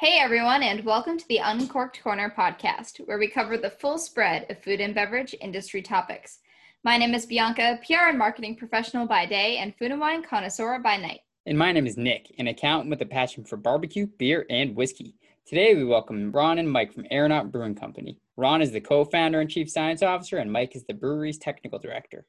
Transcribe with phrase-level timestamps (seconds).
[0.00, 4.48] Hey everyone, and welcome to the Uncorked Corner podcast, where we cover the full spread
[4.48, 6.38] of food and beverage industry topics.
[6.84, 10.78] My name is Bianca, PR and marketing professional by day and food and wine connoisseur
[10.78, 11.22] by night.
[11.46, 15.16] And my name is Nick, an accountant with a passion for barbecue, beer, and whiskey.
[15.44, 18.20] Today we welcome Ron and Mike from Aeronaut Brewing Company.
[18.36, 21.80] Ron is the co founder and chief science officer, and Mike is the brewery's technical
[21.80, 22.24] director.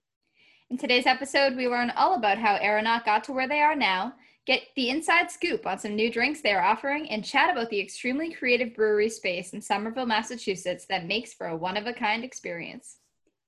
[0.72, 4.14] In today's episode, we learn all about how Aeronaut got to where they are now
[4.50, 7.79] Get the inside scoop on some new drinks they are offering and chat about the
[7.79, 12.23] extremely creative brewery space in Somerville, Massachusetts that makes for a one of a kind
[12.23, 12.98] experience.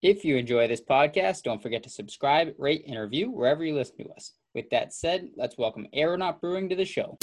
[0.04, 3.98] If you enjoy this podcast, don't forget to subscribe, rate, and review wherever you listen
[3.98, 4.34] to us.
[4.54, 7.18] With that said, let's welcome Aeronaut Brewing to the show.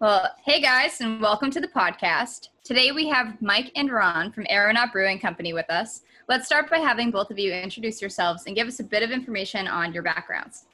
[0.00, 2.48] Well, hey guys, and welcome to the podcast.
[2.64, 6.00] Today we have Mike and Ron from Aeronaut Brewing Company with us.
[6.26, 9.10] Let's start by having both of you introduce yourselves and give us a bit of
[9.10, 10.64] information on your backgrounds.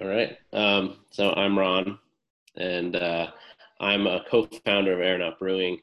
[0.00, 0.38] All right.
[0.52, 2.00] Um, so I'm Ron,
[2.56, 3.28] and uh,
[3.78, 5.78] I'm a co-founder of Aeronaut Brewing.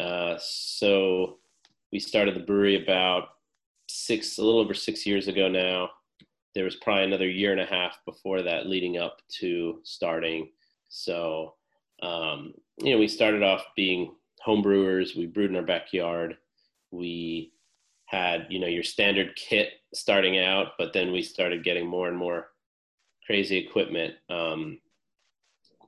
[0.00, 1.38] Uh, so
[1.92, 3.28] we started the brewery about
[3.88, 5.90] six, a little over six years ago now
[6.54, 10.48] there was probably another year and a half before that leading up to starting.
[10.90, 11.54] So,
[12.02, 15.14] um, you know, we started off being home brewers.
[15.16, 16.36] We brewed in our backyard.
[16.90, 17.52] We
[18.06, 22.16] had, you know, your standard kit starting out, but then we started getting more and
[22.16, 22.48] more
[23.24, 24.80] crazy equipment um,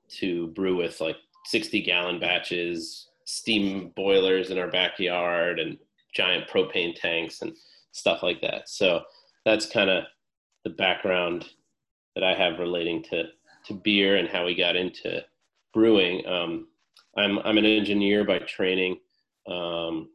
[0.09, 5.77] to brew with like 60 gallon batches, steam boilers in our backyard, and
[6.15, 7.57] giant propane tanks and
[7.91, 8.69] stuff like that.
[8.69, 9.03] So
[9.45, 10.05] that's kind of
[10.63, 11.47] the background
[12.15, 13.25] that I have relating to
[13.67, 15.23] to beer and how we got into
[15.73, 16.27] brewing.
[16.27, 16.69] Um,
[17.17, 18.99] I'm I'm an engineer by training.
[19.47, 20.11] Um,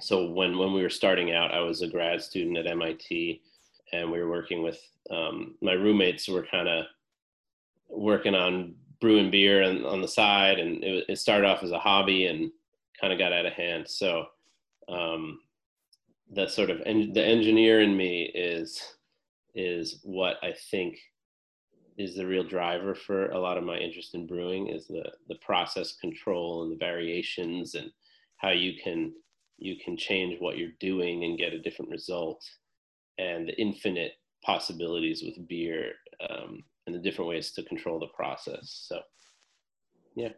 [0.00, 3.42] so when when we were starting out, I was a grad student at MIT,
[3.92, 6.28] and we were working with um, my roommates.
[6.28, 6.86] Were kind of
[7.88, 11.78] working on brewing beer and on the side, and it, it started off as a
[11.78, 12.50] hobby and
[13.00, 13.88] kind of got out of hand.
[13.88, 14.26] So
[14.88, 15.40] um,
[16.32, 18.82] that sort of en- the engineer in me is
[19.54, 20.98] is what I think
[21.98, 25.34] is the real driver for a lot of my interest in brewing is the the
[25.36, 27.90] process control and the variations and
[28.36, 29.12] how you can
[29.58, 32.42] you can change what you're doing and get a different result
[33.18, 34.12] and the infinite
[34.44, 35.92] possibilities with beer
[36.30, 39.00] um, and the different ways to control the process so
[40.14, 40.30] yeah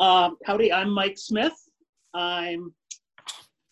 [0.00, 1.54] um, howdy i'm mike smith
[2.14, 2.72] i'm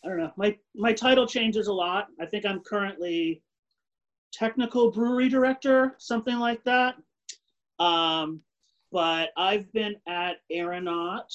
[0.04, 0.30] I don't know.
[0.36, 2.06] My my title changes a lot.
[2.20, 3.42] I think I'm currently
[4.32, 6.96] technical brewery director, something like that.
[7.78, 8.40] Um,
[8.90, 11.32] but I've been at Aeronaut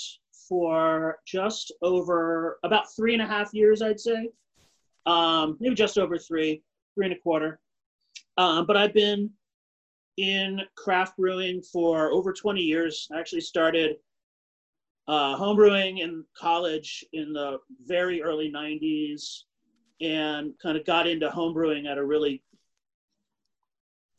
[0.48, 4.30] for just over about three and a half years, I'd say.
[5.06, 6.64] Um, maybe just over three,
[6.96, 7.60] three and a quarter.
[8.38, 9.30] Um, but I've been
[10.18, 13.08] in craft brewing for over 20 years.
[13.14, 13.98] I actually started
[15.08, 19.44] uh, homebrewing in college in the very early 90s
[20.02, 22.44] and kind of got into homebrewing at a really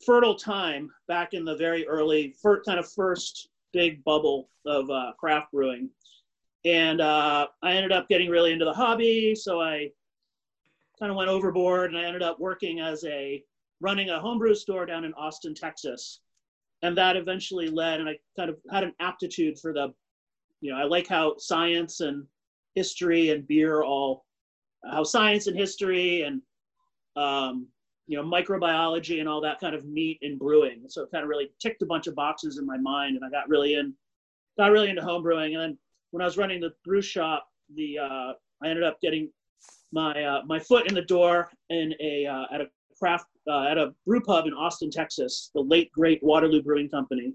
[0.03, 5.51] fertile time back in the very early kind of first big bubble of uh, craft
[5.51, 5.89] brewing.
[6.63, 9.89] And uh, i ended up getting really into the hobby so i
[10.97, 13.43] kind of went overboard and i ended up working as a
[13.81, 16.21] running a homebrew store down in austin texas.
[16.81, 19.93] And that eventually led and i kind of had an aptitude for the
[20.65, 22.25] you know, I like how science and
[22.73, 24.25] history and beer all,
[24.83, 26.41] how science and history and,
[27.15, 27.67] um,
[28.07, 30.83] you know, microbiology and all that kind of meat in brewing.
[30.87, 33.29] So it kind of really ticked a bunch of boxes in my mind, and I
[33.29, 33.93] got really in,
[34.57, 35.55] got really into home brewing.
[35.55, 35.77] And then
[36.11, 38.33] when I was running the brew shop, the uh,
[38.63, 39.29] I ended up getting
[39.91, 42.67] my uh, my foot in the door in a uh, at a
[42.97, 47.33] craft uh, at a brew pub in Austin, Texas, the late great Waterloo Brewing Company,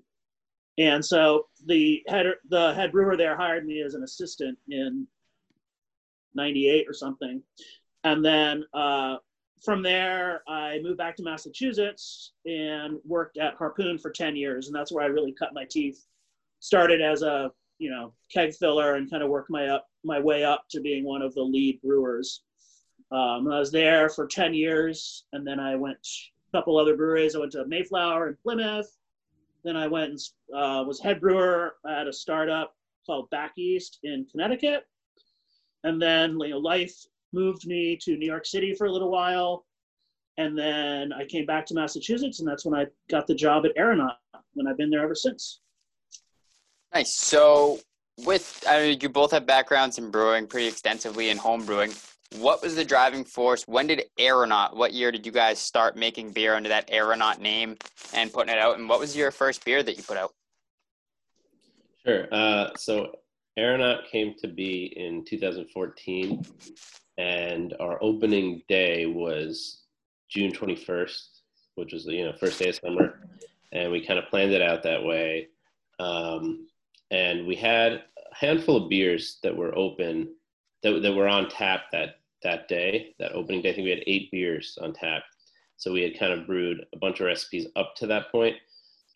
[0.79, 5.07] and so the head the head brewer there hired me as an assistant in
[6.35, 7.43] '98 or something,
[8.05, 9.17] and then uh,
[9.63, 14.75] from there I moved back to Massachusetts and worked at Harpoon for 10 years, and
[14.75, 16.05] that's where I really cut my teeth.
[16.61, 20.45] Started as a you know keg filler and kind of worked my up my way
[20.45, 22.43] up to being one of the lead brewers.
[23.13, 25.99] Um, I was there for 10 years, and then I went
[26.53, 27.35] a couple other breweries.
[27.35, 28.97] I went to Mayflower in Plymouth,
[29.65, 30.21] then I went and
[30.57, 32.75] uh, was head brewer at a startup
[33.07, 34.87] called Back East in Connecticut.
[35.85, 36.95] And then you know, life
[37.33, 39.65] moved me to New York City for a little while.
[40.37, 43.73] and then I came back to Massachusetts, and that's when I got the job at
[43.77, 44.17] Aeronaut,
[44.57, 45.61] and I've been there ever since.
[46.95, 47.15] Nice.
[47.15, 47.79] So,
[48.25, 51.93] with I mean, you both have backgrounds in brewing pretty extensively in home brewing.
[52.39, 53.65] What was the driving force?
[53.67, 54.77] When did Aeronaut?
[54.77, 57.77] What year did you guys start making beer under that Aeronaut name
[58.15, 58.79] and putting it out?
[58.79, 60.33] And what was your first beer that you put out?
[62.07, 62.29] Sure.
[62.33, 63.13] Uh, so
[63.59, 66.45] Aeronaut came to be in 2014,
[67.21, 69.83] and our opening day was
[70.31, 71.27] June 21st,
[71.75, 73.21] which was the you know first day of summer,
[73.73, 75.49] and we kind of planned it out that way.
[75.99, 76.67] Um,
[77.11, 80.35] and we had a handful of beers that were open
[80.83, 83.71] that, that were on tap that that day that opening day.
[83.71, 85.23] I think we had eight beers on tap.
[85.77, 88.57] So we had kind of brewed a bunch of recipes up to that point.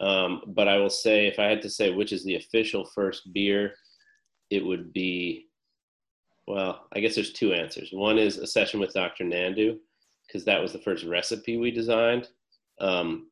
[0.00, 3.33] Um, but i will say if i had to say which is the official first
[3.33, 3.75] beer
[4.50, 5.47] it would be
[6.46, 9.79] well i guess there's two answers one is a session with dr nandu
[10.26, 12.29] because that was the first recipe we designed
[12.81, 13.29] um,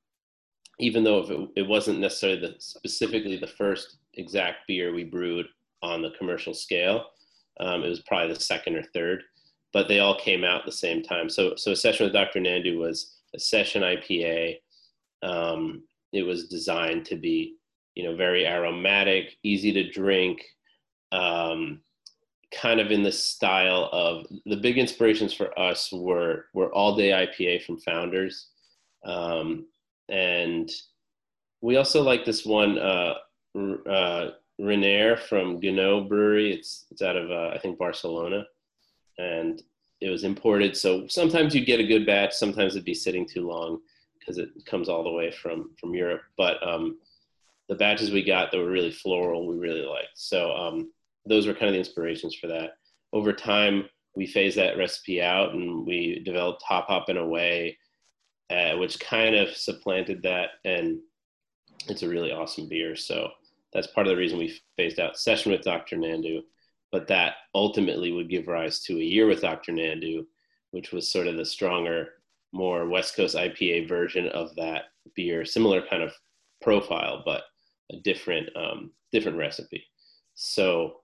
[0.78, 5.46] even though it, it wasn't necessarily the specifically the first exact beer we brewed
[5.82, 7.06] on the commercial scale.
[7.60, 9.22] Um, it was probably the second or third,
[9.72, 11.28] but they all came out at the same time.
[11.28, 12.40] So, so a session with Dr.
[12.40, 14.58] Nandu was a session IPA.
[15.22, 15.82] Um,
[16.12, 17.56] it was designed to be,
[17.94, 20.42] you know, very aromatic, easy to drink,
[21.12, 21.80] um,
[22.60, 27.10] kind of in the style of the big inspirations for us were were all day
[27.10, 28.48] IPA from Founders,
[29.04, 29.66] um,
[30.08, 30.70] and
[31.60, 32.78] we also like this one.
[32.78, 33.14] Uh,
[33.54, 36.52] uh, Renair from Gunot Brewery.
[36.52, 38.46] It's it's out of uh, I think Barcelona,
[39.18, 39.62] and
[40.00, 40.76] it was imported.
[40.76, 42.34] So sometimes you get a good batch.
[42.34, 43.80] Sometimes it'd be sitting too long
[44.18, 46.22] because it comes all the way from from Europe.
[46.36, 46.98] But um,
[47.68, 50.10] the batches we got that were really floral, we really liked.
[50.14, 50.92] So um,
[51.26, 52.72] those were kind of the inspirations for that.
[53.12, 53.84] Over time,
[54.14, 57.78] we phased that recipe out and we developed Hop Hoppin' Away,
[58.50, 61.00] uh, which kind of supplanted that, and
[61.88, 62.94] it's a really awesome beer.
[62.96, 63.30] So
[63.72, 65.96] that's part of the reason we phased out session with Dr.
[65.96, 66.42] Nandu,
[66.90, 69.72] but that ultimately would give rise to a year with Dr.
[69.72, 70.26] Nandu,
[70.72, 72.08] which was sort of the stronger,
[72.52, 74.84] more West Coast IPA version of that
[75.14, 76.12] beer, similar kind of
[76.60, 77.44] profile, but
[77.90, 79.84] a different um, different recipe.
[80.34, 81.01] So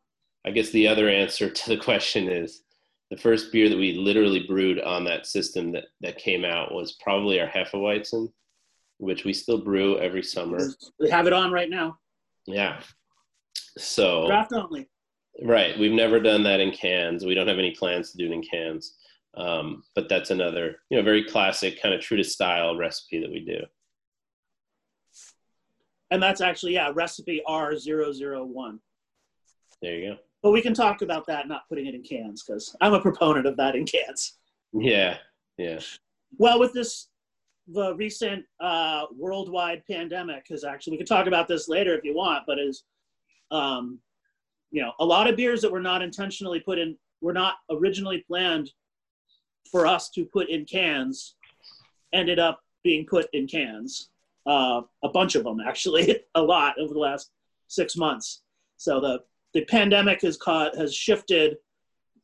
[0.48, 2.62] I guess the other answer to the question is
[3.10, 6.96] the first beer that we literally brewed on that system that, that came out was
[7.02, 8.32] probably our Hefeweizen,
[8.96, 10.58] which we still brew every summer.
[10.98, 11.98] We have it on right now.
[12.46, 12.80] Yeah.
[13.76, 14.88] So draft only.
[15.42, 15.78] Right.
[15.78, 17.26] We've never done that in cans.
[17.26, 18.94] We don't have any plans to do it in cans.
[19.36, 23.30] Um, but that's another, you know, very classic kind of true to style recipe that
[23.30, 23.60] we do.
[26.10, 28.78] And that's actually, yeah, recipe R001.
[29.82, 30.16] There you go.
[30.42, 33.46] But we can talk about that, not putting it in cans, because I'm a proponent
[33.46, 34.34] of that in cans.
[34.72, 35.16] Yeah,
[35.56, 35.80] yeah.
[36.36, 37.08] Well, with this
[37.68, 42.14] the recent uh, worldwide pandemic has actually, we could talk about this later if you
[42.14, 42.84] want, but is,
[43.50, 43.98] um,
[44.70, 48.24] you know, a lot of beers that were not intentionally put in, were not originally
[48.26, 48.70] planned
[49.70, 51.34] for us to put in cans,
[52.14, 54.08] ended up being put in cans.
[54.46, 57.30] Uh, a bunch of them, actually, a lot over the last
[57.66, 58.42] six months.
[58.78, 59.20] So the
[59.54, 61.56] the pandemic has caught has shifted,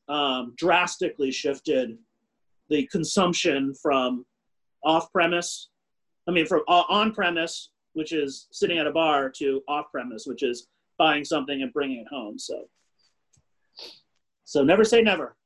[0.09, 1.97] um, drastically shifted
[2.69, 4.25] the consumption from
[4.85, 5.71] off premise.
[6.29, 10.25] I mean, from uh, on premise, which is sitting at a bar, to off premise,
[10.26, 12.38] which is buying something and bringing it home.
[12.38, 12.69] So,
[14.45, 15.37] so never say never.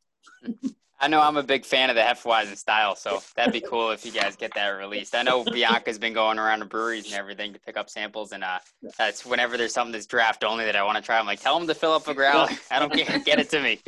[1.01, 4.05] I know I'm a big fan of the Hefeweizen style, so that'd be cool if
[4.05, 5.15] you guys get that released.
[5.15, 8.43] I know Bianca's been going around the breweries and everything to pick up samples, and
[8.43, 8.59] uh,
[8.99, 11.17] that's whenever there's something that's draft only that I want to try.
[11.19, 12.49] I'm like, tell them to fill up a growler.
[12.71, 13.21] I don't care.
[13.21, 13.79] Get it to me.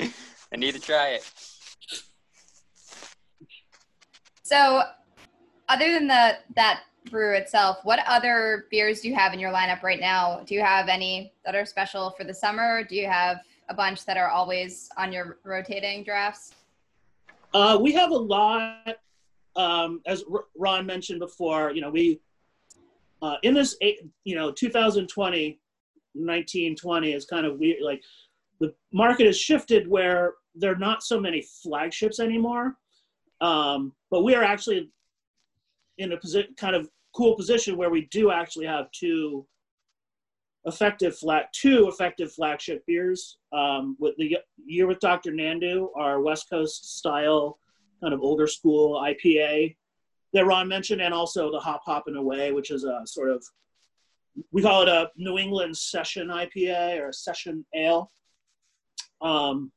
[0.53, 1.29] I need to try it.
[4.45, 4.83] So
[5.69, 9.83] other than the that brew itself, what other beers do you have in your lineup
[9.83, 10.43] right now?
[10.47, 12.85] Do you have any that are special for the summer?
[12.85, 13.39] Do you have
[13.69, 16.55] a bunch that are always on your rotating drafts?
[17.53, 18.97] Uh, we have a lot.
[19.57, 20.25] Um, as
[20.57, 22.21] Ron mentioned before, you know, we
[23.23, 23.77] uh, in this,
[24.25, 25.61] you know, 2020,
[26.15, 27.83] 1920 is kind of weird.
[27.83, 28.03] Like
[28.61, 32.77] the market has shifted where there are not so many flagships anymore.
[33.41, 34.91] Um, but we are actually
[35.99, 39.47] in a position, kind of cool position where we do actually have two
[40.67, 45.33] effective flat two effective flagship beers um, with the year with Dr.
[45.33, 47.59] Nandu, our West Coast style
[48.01, 49.77] kind of older school IPA
[50.33, 53.45] that Ron mentioned, and also the Hop Hoppin' Away, which is a sort of
[54.53, 58.11] we call it a New England session IPA or a session ale.
[59.21, 59.73] Um,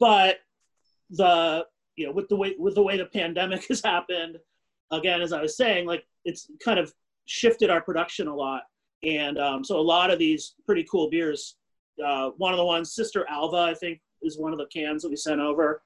[0.00, 0.38] but
[1.10, 4.38] the you know, with the way with the way the pandemic has happened,
[4.90, 6.92] again, as I was saying, like it's kind of
[7.26, 8.62] shifted our production a lot,
[9.02, 11.56] and um, so a lot of these pretty cool beers.
[12.04, 15.08] Uh, one of the ones, Sister Alva, I think, is one of the cans that
[15.08, 15.82] we sent over.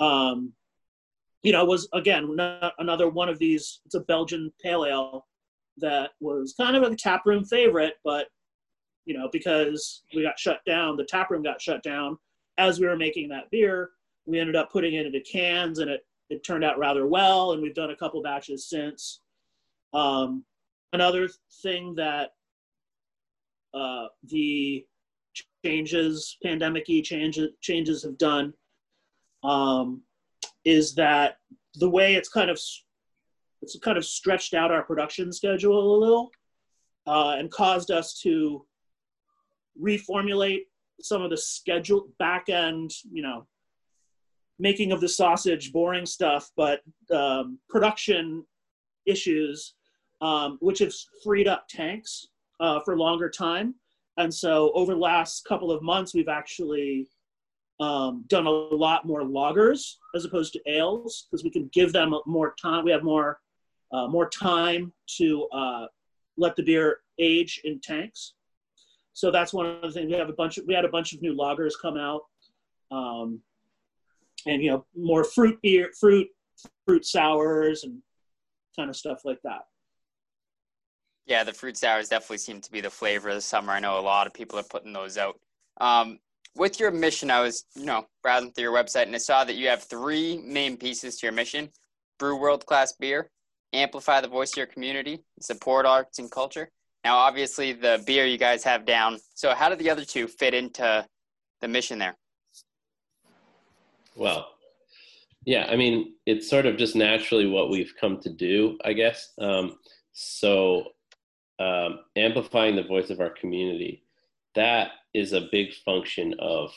[0.00, 0.52] Um,
[1.42, 2.36] you know, was again
[2.78, 3.80] another one of these.
[3.84, 5.26] It's a Belgian pale ale
[5.78, 8.28] that was kind of a tap room favorite, but
[9.04, 12.16] you know, because we got shut down, the tap room got shut down
[12.56, 13.90] as we were making that beer.
[14.26, 17.52] We ended up putting it into cans, and it it turned out rather well.
[17.52, 19.20] And we've done a couple batches since.
[19.92, 20.44] Um,
[20.92, 21.28] another
[21.62, 22.32] thing that
[23.74, 24.86] uh, the
[25.64, 28.52] changes, pandemic-y changes changes have done,
[29.42, 30.02] um,
[30.64, 31.38] is that
[31.74, 32.60] the way it's kind of
[33.62, 36.30] it's kind of stretched out our production schedule a little
[37.06, 38.64] uh, and caused us to
[39.80, 40.62] reformulate
[41.00, 43.46] some of the schedule back end, you know,
[44.58, 48.44] making of the sausage, boring stuff, but um, production
[49.06, 49.74] issues,
[50.20, 52.28] um, which have freed up tanks
[52.60, 53.74] uh, for longer time.
[54.16, 57.08] And so over the last couple of months, we've actually
[57.80, 62.14] um, done a lot more lagers as opposed to ales because we can give them
[62.26, 62.84] more time.
[62.84, 63.40] We have more
[63.92, 65.86] uh, more time to uh,
[66.36, 68.34] let the beer age in tanks.
[69.12, 70.10] So that's one of the things.
[70.10, 70.58] We have a bunch.
[70.58, 72.22] Of, we had a bunch of new lagers come out,
[72.90, 73.40] um,
[74.46, 76.28] and you know more fruit beer, fruit
[76.86, 78.00] fruit sours, and
[78.76, 79.62] kind of stuff like that.
[81.26, 83.72] Yeah, the fruit sours definitely seem to be the flavor of the summer.
[83.72, 85.38] I know a lot of people are putting those out.
[85.80, 86.18] Um,
[86.56, 89.56] with your mission, I was, you know, browsing through your website and I saw that
[89.56, 91.70] you have three main pieces to your mission:
[92.18, 93.30] brew world class beer,
[93.72, 96.70] amplify the voice of your community, support arts and culture.
[97.04, 99.18] Now, obviously, the beer you guys have down.
[99.34, 101.06] So, how do the other two fit into
[101.60, 102.16] the mission there?
[104.16, 104.48] Well,
[105.44, 109.32] yeah, I mean, it's sort of just naturally what we've come to do, I guess.
[109.38, 109.78] Um,
[110.12, 110.84] so,
[111.58, 114.02] um, amplifying the voice of our community,
[114.54, 116.72] that is a big function of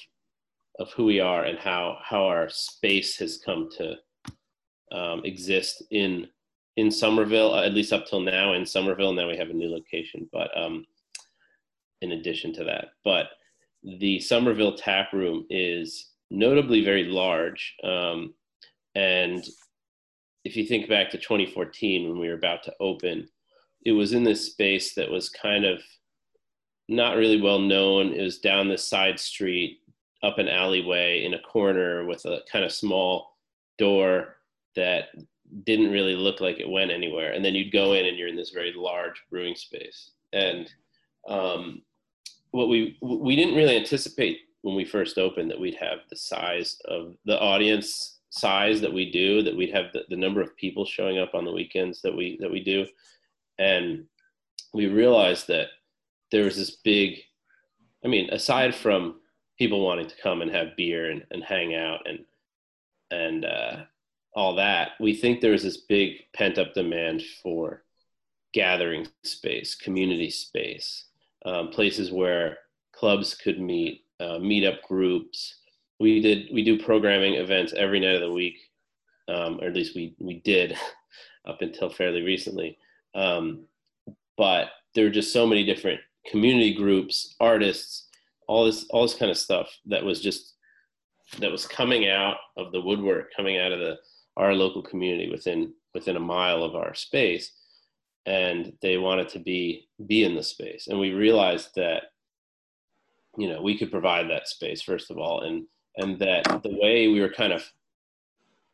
[0.80, 3.96] of who we are and how how our space has come to
[4.92, 6.28] um, exist in
[6.78, 9.14] in Somerville, at least up till now in Somerville.
[9.14, 10.86] Now we have a new location, but um,
[12.02, 13.28] in addition to that, but
[13.84, 17.76] the Somerville tap room is notably very large.
[17.84, 18.34] Um,
[18.96, 19.46] and
[20.44, 23.28] if you think back to 2014 when we were about to open,
[23.86, 25.82] it was in this space that was kind of
[26.90, 28.14] not really well known.
[28.14, 29.80] It was down the side street,
[30.24, 33.38] up an alleyway in a corner with a kind of small
[33.78, 34.38] door
[34.76, 35.10] that
[35.64, 37.32] didn't really look like it went anywhere.
[37.32, 40.12] And then you'd go in and you're in this very large brewing space.
[40.34, 40.72] And
[41.28, 41.82] um,
[42.52, 46.78] what we we didn't really anticipate when we first opened that we'd have the size
[46.86, 50.86] of the audience size that we do, that we'd have the, the number of people
[50.86, 52.86] showing up on the weekends that we that we do.
[53.60, 54.06] And
[54.74, 55.68] we realized that
[56.32, 57.20] there was this big
[58.06, 59.16] I mean, aside from
[59.58, 62.20] people wanting to come and have beer and, and hang out and
[63.10, 63.78] and uh,
[64.36, 67.84] all that, we think there was this big pent up demand for
[68.54, 71.06] gathering space, community space,
[71.46, 72.58] um, places where
[72.92, 75.56] clubs could meet, uh, meetup groups.
[76.00, 78.58] We did we do programming events every night of the week,
[79.28, 80.78] um, or at least we we did
[81.48, 82.78] up until fairly recently.
[83.16, 83.66] Um,
[84.38, 86.00] but there were just so many different
[86.30, 88.08] community groups, artists,
[88.48, 90.54] all this all this kind of stuff that was just
[91.40, 93.98] that was coming out of the woodwork, coming out of the
[94.38, 97.52] our local community within within a mile of our space.
[98.26, 100.88] And they wanted to be be in the space.
[100.88, 102.04] And we realized that
[103.38, 107.08] you know we could provide that space first of all and and that the way
[107.08, 107.64] we were kind of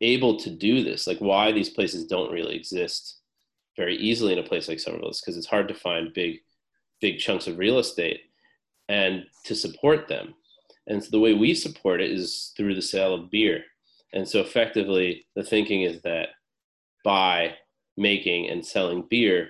[0.01, 3.19] able to do this like why these places don't really exist
[3.75, 6.37] very easily in a place like somerville because it's hard to find big
[7.01, 8.21] big chunks of real estate
[8.89, 10.33] and to support them
[10.87, 13.63] and so the way we support it is through the sale of beer
[14.13, 16.29] and so effectively, the thinking is that
[17.03, 17.55] by
[17.97, 19.49] making and selling beer,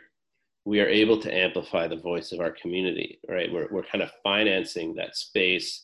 [0.66, 3.52] we are able to amplify the voice of our community, right?
[3.52, 5.84] We're, we're kind of financing that space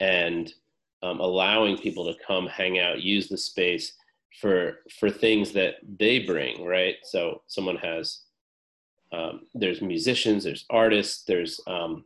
[0.00, 0.52] and
[1.02, 3.92] um, allowing people to come hang out, use the space
[4.40, 6.96] for for things that they bring, right?
[7.04, 8.22] So someone has
[9.12, 12.04] um, there's musicians, there's artists, there's um,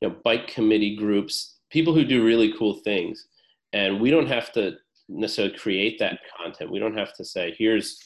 [0.00, 3.26] you know bike committee groups, people who do really cool things,
[3.72, 4.76] and we don't have to
[5.08, 6.70] necessarily create that content.
[6.70, 7.98] We don't have to say, here's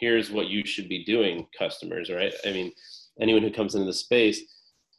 [0.00, 2.32] here's what you should be doing, customers, right?
[2.44, 2.72] I mean,
[3.20, 4.40] anyone who comes into the space,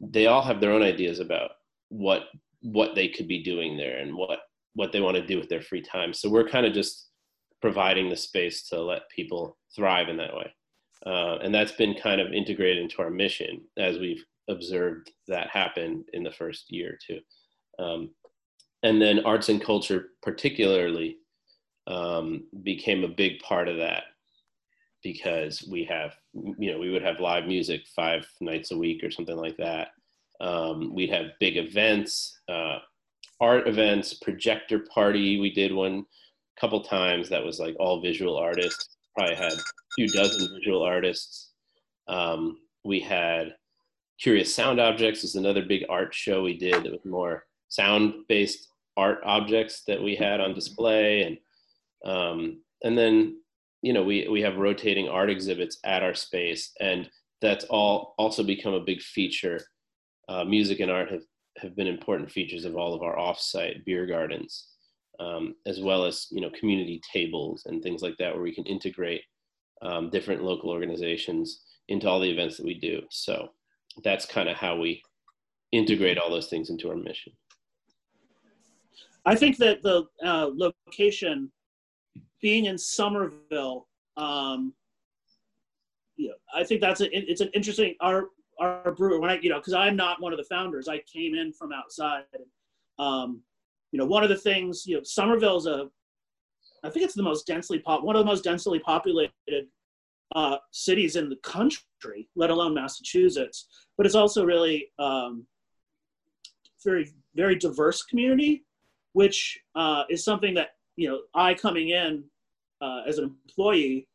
[0.00, 1.50] they all have their own ideas about
[1.88, 2.24] what
[2.62, 4.40] what they could be doing there and what
[4.74, 6.12] what they want to do with their free time.
[6.12, 7.05] So we're kind of just
[7.66, 10.54] providing the space to let people thrive in that way.
[11.04, 16.04] Uh, and that's been kind of integrated into our mission as we've observed that happen
[16.12, 17.18] in the first year or two.
[17.84, 18.10] Um,
[18.84, 21.16] and then arts and culture, particularly,
[21.88, 24.04] um, became a big part of that
[25.02, 29.10] because we have, you know, we would have live music five nights a week or
[29.10, 29.88] something like that.
[30.40, 32.78] Um, we'd have big events, uh,
[33.40, 35.40] art events, projector party.
[35.40, 36.04] We did one
[36.60, 38.96] couple times that was like all visual artists.
[39.14, 39.62] Probably had a
[39.94, 41.52] few dozen visual artists.
[42.08, 43.54] Um, we had
[44.18, 49.20] Curious Sound Objects is another big art show we did that was more sound-based art
[49.24, 53.40] objects that we had on display, and um, and then
[53.82, 57.10] you know we we have rotating art exhibits at our space, and
[57.42, 59.60] that's all also become a big feature.
[60.28, 61.22] Uh, music and art have
[61.58, 64.68] have been important features of all of our offsite beer gardens,
[65.20, 68.66] um, as well as you know community tables and things like that, where we can
[68.66, 69.22] integrate
[69.82, 73.02] um, different local organizations into all the events that we do.
[73.10, 73.50] So
[74.02, 75.02] that's kind of how we
[75.72, 77.32] integrate all those things into our mission.
[79.24, 81.50] I think that the uh, location,
[82.40, 84.72] being in Somerville, um,
[86.16, 89.50] you know, I think that's a, it's an interesting our our brewer when I you
[89.50, 90.88] know because I'm not one of the founders.
[90.88, 92.24] I came in from outside.
[92.98, 93.42] Um,
[93.96, 95.88] you know, one of the things you know, Somerville's a,
[96.84, 99.32] I think it's the most densely pop one of the most densely populated
[100.34, 103.68] uh, cities in the country, let alone Massachusetts.
[103.96, 105.46] But it's also really um,
[106.84, 108.66] very very diverse community,
[109.14, 112.22] which uh, is something that you know I coming in
[112.82, 114.08] uh, as an employee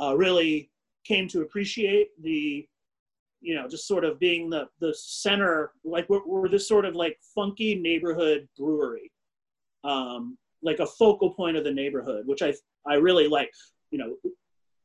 [0.00, 0.70] uh, really
[1.04, 2.68] came to appreciate the
[3.40, 6.94] you know just sort of being the the center like we're, we're this sort of
[6.94, 9.10] like funky neighborhood brewery
[9.84, 12.52] um, like a focal point of the neighborhood which i
[12.86, 13.52] i really like
[13.90, 14.14] you know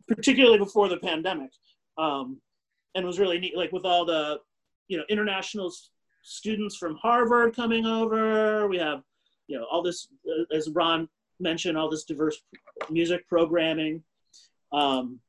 [0.09, 1.51] particularly before the pandemic,
[1.97, 2.41] um,
[2.95, 3.55] and was really neat.
[3.55, 4.39] Like with all the,
[4.87, 5.71] you know, international
[6.23, 8.67] students from Harvard coming over.
[8.67, 9.03] We have,
[9.47, 11.07] you know, all this, uh, as Ron
[11.39, 12.41] mentioned, all this diverse
[12.89, 14.03] music programming.
[14.73, 15.19] Um,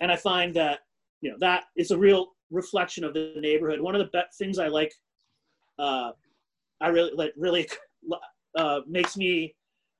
[0.00, 0.80] and I find that,
[1.20, 3.80] you know, that is a real reflection of the neighborhood.
[3.80, 4.94] One of the be- things I like,
[5.78, 6.12] uh,
[6.80, 7.68] I really like, really
[8.56, 9.54] uh, makes me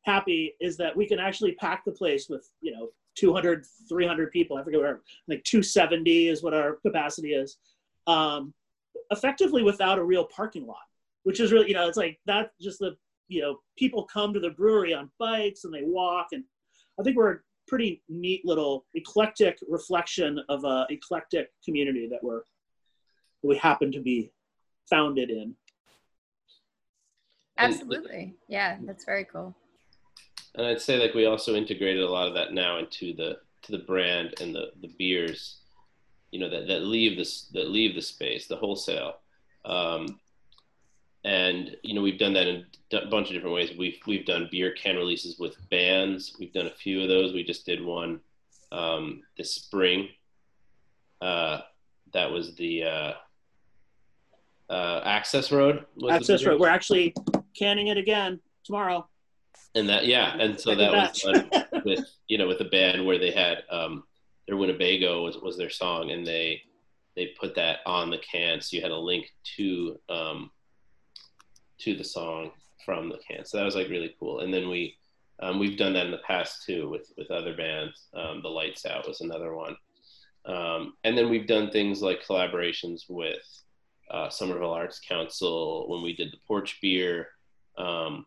[0.04, 4.56] happy is that we can actually pack the place with, you know, 200, 300 people.
[4.56, 7.58] I forget where, like 270 is what our capacity is.
[8.06, 8.52] Um,
[9.10, 10.82] effectively without a real parking lot,
[11.22, 12.96] which is really, you know, it's like that just the,
[13.28, 16.28] you know, people come to the brewery on bikes and they walk.
[16.32, 16.44] And
[16.98, 17.38] I think we're a
[17.68, 22.42] pretty neat little eclectic reflection of a eclectic community that we're,
[23.42, 24.32] we happen to be
[24.88, 25.54] founded in.
[27.58, 28.34] Absolutely.
[28.48, 29.54] Yeah, that's very cool
[30.54, 33.72] and I'd say like we also integrated a lot of that now into the to
[33.72, 35.58] the brand and the the beers,
[36.30, 39.14] you know that that leave this that leave the space, the wholesale,
[39.64, 40.20] um,
[41.24, 43.70] and you know we've done that in a bunch of different ways.
[43.78, 46.36] We've we've done beer can releases with bands.
[46.38, 47.32] We've done a few of those.
[47.32, 48.20] We just did one
[48.70, 50.08] um, this spring.
[51.20, 51.60] Uh,
[52.12, 53.12] that was the uh,
[54.68, 55.86] uh, Access Road.
[56.10, 56.60] Access Road.
[56.60, 57.14] We're actually
[57.56, 59.08] canning it again tomorrow.
[59.74, 63.30] And that yeah and so that was with you know with a band where they
[63.30, 64.04] had um
[64.46, 66.62] their winnebago was, was their song and they
[67.16, 68.60] they put that on the can.
[68.60, 70.50] So you had a link to um
[71.80, 72.52] to the song
[72.84, 73.44] from the can.
[73.44, 74.40] So that was like really cool.
[74.40, 74.96] And then we
[75.40, 78.08] um, we've done that in the past too with with other bands.
[78.14, 79.76] Um, the lights out was another one.
[80.44, 83.42] Um, and then we've done things like collaborations with
[84.10, 87.28] uh, somerville arts council when we did the porch beer
[87.78, 88.26] um,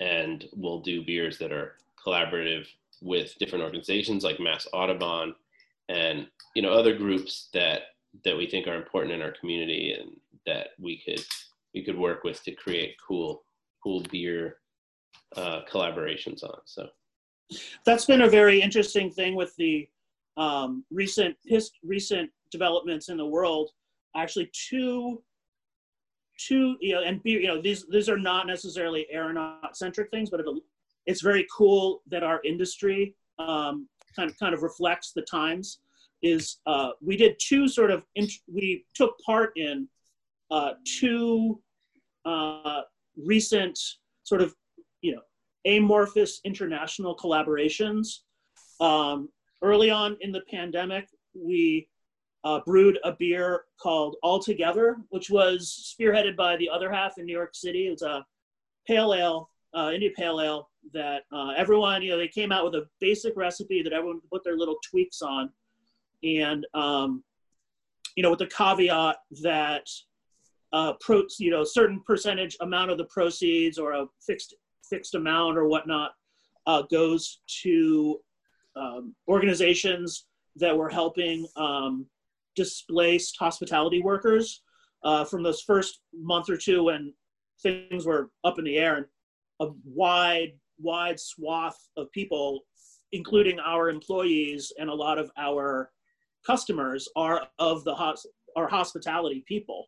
[0.00, 2.66] and we'll do beers that are collaborative
[3.02, 5.34] with different organizations like Mass Audubon
[5.88, 7.82] and you know other groups that
[8.24, 10.10] that we think are important in our community and
[10.46, 11.24] that we could
[11.74, 13.42] we could work with to create cool
[13.82, 14.56] cool beer
[15.36, 16.58] uh, collaborations on.
[16.64, 16.88] So
[17.84, 19.88] that's been a very interesting thing with the
[20.36, 23.70] um, recent his, recent developments in the world.
[24.16, 25.22] Actually, two
[26.38, 30.30] two, you know, and be, you know, these these are not necessarily aeronaut centric things,
[30.30, 30.40] but
[31.06, 35.80] it's very cool that our industry um, kind of kind of reflects the times.
[36.22, 39.86] Is uh, we did two sort of int- we took part in
[40.50, 41.60] uh, two
[42.24, 42.82] uh,
[43.16, 43.78] recent
[44.24, 44.54] sort of
[45.02, 45.22] you know
[45.66, 48.20] amorphous international collaborations.
[48.80, 49.28] Um,
[49.62, 51.88] early on in the pandemic, we
[52.46, 57.26] uh, brewed a beer called All Together, which was spearheaded by the other half in
[57.26, 57.88] New York City.
[57.88, 58.24] It's a
[58.86, 62.74] pale ale uh, India Pale Ale that uh, everyone, you know, they came out with
[62.74, 65.50] a basic recipe that everyone put their little tweaks on,
[66.24, 67.22] and um,
[68.16, 69.86] you know, with the caveat that
[70.72, 74.54] uh, pro, you know, certain percentage amount of the proceeds or a fixed
[74.88, 76.12] fixed amount or whatnot
[76.66, 78.18] uh, goes to
[78.76, 82.06] um, organizations that were helping um,
[82.56, 84.62] displaced hospitality workers
[85.04, 87.12] uh, from those first month or two when
[87.62, 89.06] things were up in the air and
[89.60, 92.60] a wide wide swath of people
[93.12, 95.90] including our employees and a lot of our
[96.46, 99.86] customers are of the hos- are hospitality people.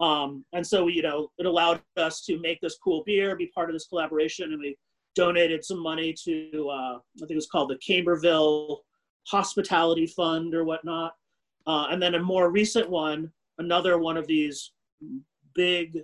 [0.00, 3.68] Um, and so you know it allowed us to make this cool beer be part
[3.68, 4.76] of this collaboration and we
[5.16, 8.82] donated some money to uh, i think it was called the camberville
[9.26, 11.14] hospitality fund or whatnot
[11.68, 14.72] uh, and then a more recent one another one of these
[15.54, 15.98] big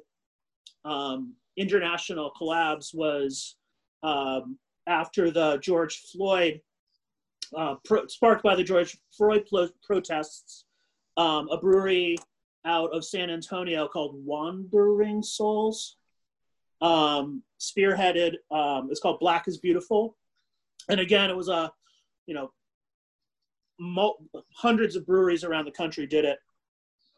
[0.84, 3.56] um, international collabs was
[4.02, 6.60] um, after the George Floyd,
[7.56, 9.48] uh, pro- sparked by the George Floyd
[9.82, 10.66] protests,
[11.16, 12.16] um, a brewery
[12.66, 15.96] out of San Antonio called Weathered Souls,
[16.80, 18.34] um, spearheaded.
[18.50, 20.16] Um, it's called Black is Beautiful,
[20.90, 21.72] and again, it was a,
[22.26, 22.52] you know,
[24.54, 26.38] hundreds of breweries around the country did it,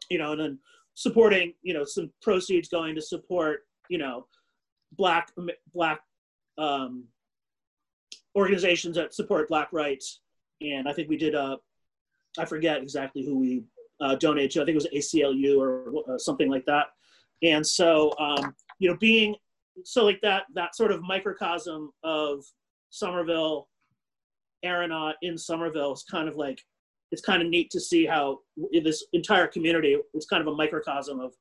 [0.09, 0.59] you know, and then
[0.93, 4.25] supporting, you know, some proceeds going to support, you know,
[4.93, 5.31] black
[5.73, 6.01] black
[6.57, 7.05] um,
[8.35, 10.21] organizations that support black rights.
[10.61, 11.57] And I think we did a,
[12.37, 13.63] I forget exactly who we
[13.99, 14.61] uh, donated to.
[14.61, 16.87] I think it was ACLU or uh, something like that.
[17.43, 19.35] And so, um, you know, being
[19.83, 22.43] so like that, that sort of microcosm of
[22.89, 23.67] Somerville
[24.63, 26.61] aeronaut in Somerville is kind of like,
[27.11, 28.39] it's kind of neat to see how
[28.83, 31.33] this entire community, it's kind of a microcosm of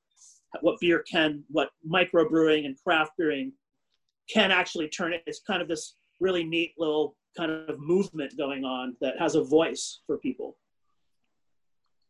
[0.61, 3.53] what beer can, what microbrewing and craft brewing
[4.33, 5.23] can actually turn it.
[5.27, 9.43] It's kind of this really neat little kind of movement going on that has a
[9.43, 10.57] voice for people.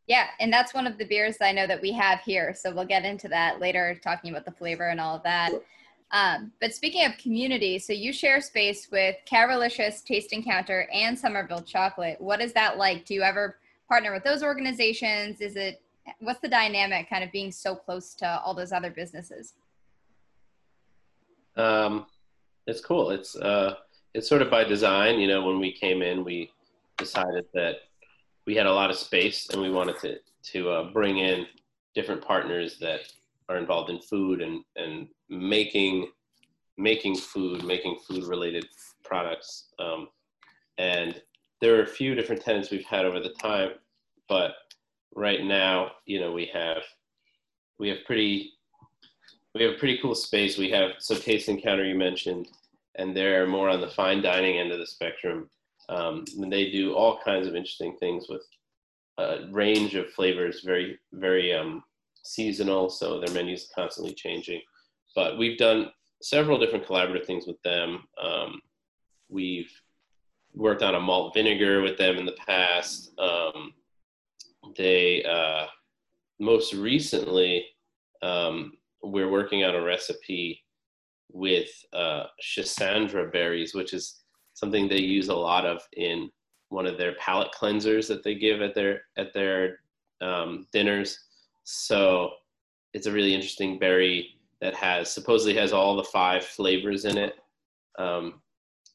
[0.06, 2.54] Yeah, and that's one of the beers I know that we have here.
[2.54, 5.52] So we'll get into that later, talking about the flavor and all of that.
[6.12, 11.62] Um, but speaking of community, so you share space with Carolicious Tasting Counter and Somerville
[11.62, 12.20] Chocolate.
[12.20, 13.04] What is that like?
[13.04, 15.40] Do you ever partner with those organizations?
[15.40, 15.82] Is it
[16.20, 19.54] what's the dynamic kind of being so close to all those other businesses?
[21.56, 22.06] Um,
[22.66, 23.10] it's cool.
[23.10, 23.76] It's uh,
[24.14, 25.18] it's sort of by design.
[25.18, 26.50] You know, when we came in, we
[26.98, 27.76] decided that
[28.46, 30.18] we had a lot of space and we wanted to
[30.52, 31.46] to uh, bring in
[31.94, 33.00] different partners that
[33.48, 36.08] are involved in food and and making
[36.78, 38.66] making food, making food related
[39.02, 39.68] products.
[39.78, 40.08] Um,
[40.78, 41.20] and
[41.60, 43.70] there are a few different tenants we've had over the time,
[44.28, 44.52] but
[45.14, 46.82] right now, you know, we have
[47.78, 48.52] we have pretty
[49.54, 50.58] we have a pretty cool space.
[50.58, 52.48] We have so Tasting Counter you mentioned,
[52.96, 55.48] and they're more on the fine dining end of the spectrum.
[55.88, 58.42] Um, and they do all kinds of interesting things with
[59.18, 61.82] a range of flavors, very very um,
[62.26, 62.88] seasonal.
[62.90, 64.60] So their menus constantly changing.
[65.14, 65.90] But we've done
[66.22, 68.04] several different collaborative things with them.
[68.22, 68.60] Um,
[69.28, 69.70] we've
[70.54, 73.12] worked on a malt vinegar with them in the past.
[73.18, 73.74] Um,
[74.76, 75.66] they uh,
[76.40, 77.66] most recently
[78.22, 80.62] um, we're working on a recipe
[81.32, 84.22] with uh, schisandra berries, which is
[84.54, 86.30] something they use a lot of in
[86.70, 89.80] one of their palate cleansers that they give at their at their
[90.20, 91.18] um, dinners.
[91.68, 92.30] So
[92.94, 97.34] it's a really interesting berry that has supposedly has all the five flavors in it.
[97.98, 98.40] Um,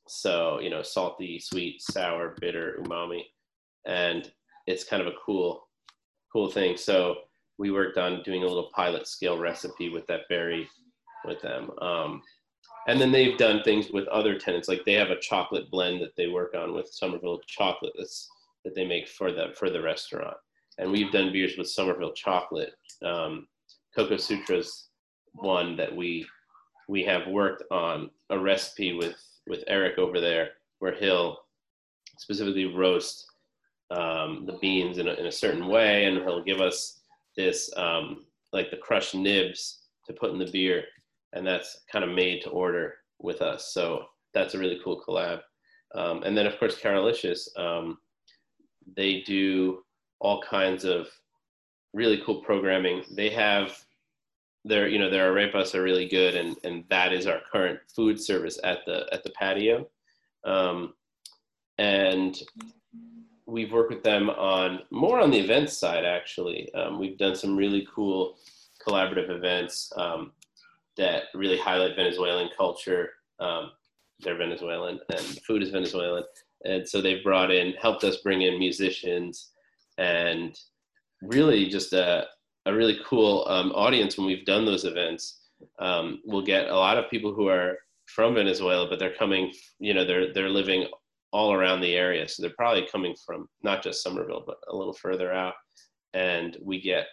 [0.08, 3.24] so you know, salty, sweet, sour, bitter, umami,
[3.86, 4.32] and
[4.68, 5.68] it's kind of a cool,
[6.32, 6.78] cool thing.
[6.78, 7.16] So
[7.58, 10.70] we worked on doing a little pilot scale recipe with that berry
[11.26, 11.72] with them.
[11.82, 12.22] Um,
[12.88, 16.16] and then they've done things with other tenants, like they have a chocolate blend that
[16.16, 18.30] they work on with Somerville chocolate that's,
[18.64, 20.38] that they make for the for the restaurant.
[20.78, 22.74] And we've done beers with Somerville chocolate.
[23.04, 23.48] Um,
[23.96, 24.88] Cocoa Sutra's
[25.34, 26.26] one that we
[26.88, 29.16] we have worked on a recipe with
[29.48, 31.38] with Eric over there, where he'll
[32.18, 33.26] specifically roast
[33.90, 37.00] um, the beans in a, in a certain way, and he'll give us
[37.36, 40.84] this um, like the crushed nibs to put in the beer,
[41.34, 43.74] and that's kind of made to order with us.
[43.74, 45.42] So that's a really cool collab.
[45.96, 47.98] Um, and then of course Carolicious, um,
[48.96, 49.84] they do
[50.22, 51.08] all kinds of
[51.94, 53.04] really cool programming.
[53.12, 53.78] They have
[54.64, 58.20] their you know their arepas are really good, and and that is our current food
[58.20, 59.88] service at the at the patio.
[60.44, 60.94] Um,
[61.78, 62.42] and
[63.46, 67.56] we've worked with them on more on the events side actually um, we've done some
[67.56, 68.38] really cool
[68.86, 70.32] collaborative events um,
[70.98, 73.72] that really highlight venezuelan culture Um,
[74.22, 76.24] they're Venezuelan and food is Venezuelan.
[76.64, 79.51] And so they've brought in, helped us bring in musicians
[79.98, 80.56] and
[81.22, 82.26] really just a,
[82.66, 85.42] a really cool um, audience when we've done those events.
[85.80, 87.78] Um, we'll get a lot of people who are
[88.08, 90.88] from Venezuela, but they're coming, you know, they're, they're living
[91.32, 92.28] all around the area.
[92.28, 95.54] So they're probably coming from not just Somerville, but a little further out.
[96.14, 97.08] And we get,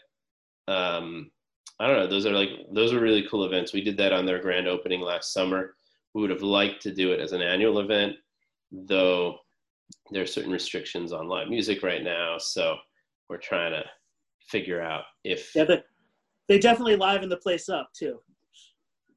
[0.67, 1.31] um,
[1.79, 3.73] I don't know, those are like, those are really cool events.
[3.73, 5.77] We did that on their grand opening last summer.
[6.15, 8.17] We would have liked to do it as an annual event,
[8.73, 9.39] though
[10.11, 12.39] there are certain restrictions on live music right now.
[12.39, 12.77] So
[13.29, 13.85] we're trying to
[14.49, 15.55] figure out if.
[15.55, 15.83] Yeah, they,
[16.49, 18.21] they definitely liven the place up too.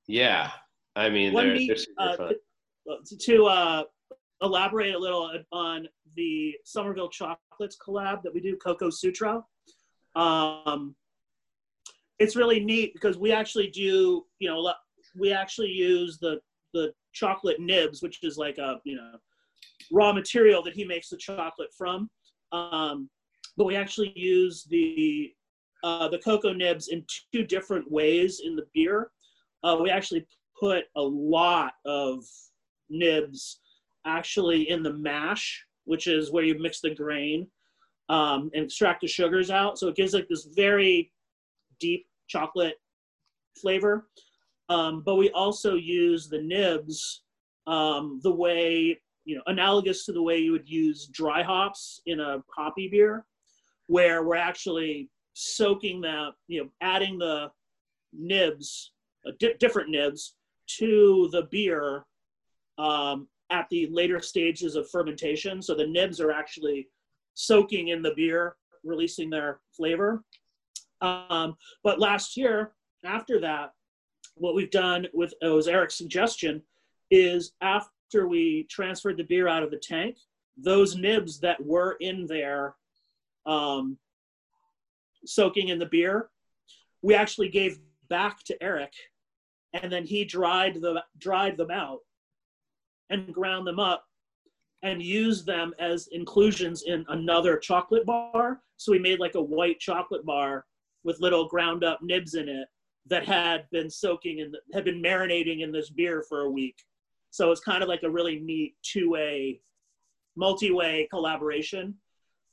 [0.08, 0.52] Yeah.
[0.96, 2.34] I mean, One they're, they're super uh, fun.
[3.06, 3.84] to, to uh,
[4.42, 9.44] elaborate a little on the Somerville Chocolates collab that we do, Coco Sutra.
[10.16, 10.96] Um,
[12.20, 14.74] it's really neat because we actually do, you know,
[15.18, 16.40] we actually use the
[16.74, 19.14] the chocolate nibs, which is like a you know
[19.92, 22.10] raw material that he makes the chocolate from.
[22.52, 23.10] Um,
[23.58, 25.34] but we actually use the
[25.84, 29.10] uh, the cocoa nibs in two different ways in the beer.
[29.64, 30.26] Uh, we actually
[30.60, 32.24] put a lot of
[32.90, 33.60] nibs
[34.06, 37.48] actually in the mash, which is where you mix the grain
[38.10, 39.80] um, and extract the sugars out.
[39.80, 41.12] So it gives like this very
[41.80, 42.76] deep chocolate
[43.60, 44.08] flavor.
[44.70, 47.24] Um, but we also use the nibs
[47.68, 52.20] um, the way, you know, analogous to the way you would use dry hops in
[52.20, 53.26] a hoppy beer,
[53.88, 57.52] where we're actually soaking them, you know, adding the
[58.14, 58.92] nibs,
[59.26, 60.36] uh, di- different nibs
[60.68, 62.06] to the beer
[62.78, 65.62] um, at the later stages of fermentation.
[65.62, 66.88] So the nibs are actually
[67.34, 70.24] soaking in the beer, releasing their flavor.
[71.02, 73.72] Um, but last year, after that,
[74.36, 76.62] what we've done with it was Eric's suggestion
[77.10, 77.90] is after
[78.28, 80.18] we transferred the beer out of the tank,
[80.58, 82.76] those nibs that were in there
[83.46, 83.98] um,
[85.26, 86.30] soaking in the beer,
[87.02, 88.94] we actually gave back to Eric,
[89.74, 92.00] and then he dried the dried them out
[93.10, 94.06] and ground them up
[94.84, 98.62] and used them as inclusions in another chocolate bar.
[98.78, 100.66] So we made like a white chocolate bar
[101.04, 102.68] with little ground up nibs in it
[103.08, 106.84] that had been soaking and had been marinating in this beer for a week.
[107.32, 109.62] So it's kind of like a really neat two-way,
[110.36, 111.96] multi-way collaboration,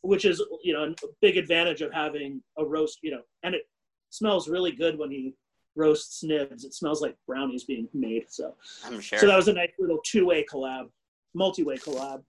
[0.02, 3.00] which is you know a big advantage of having a roast.
[3.02, 3.62] You know, and it
[4.10, 5.34] smells really good when he
[5.76, 6.64] roasts nibs.
[6.64, 8.26] It smells like brownies being made.
[8.28, 9.18] So, I'm sure.
[9.18, 10.88] so that was a nice little two-way collab,
[11.34, 12.22] multi-way collab.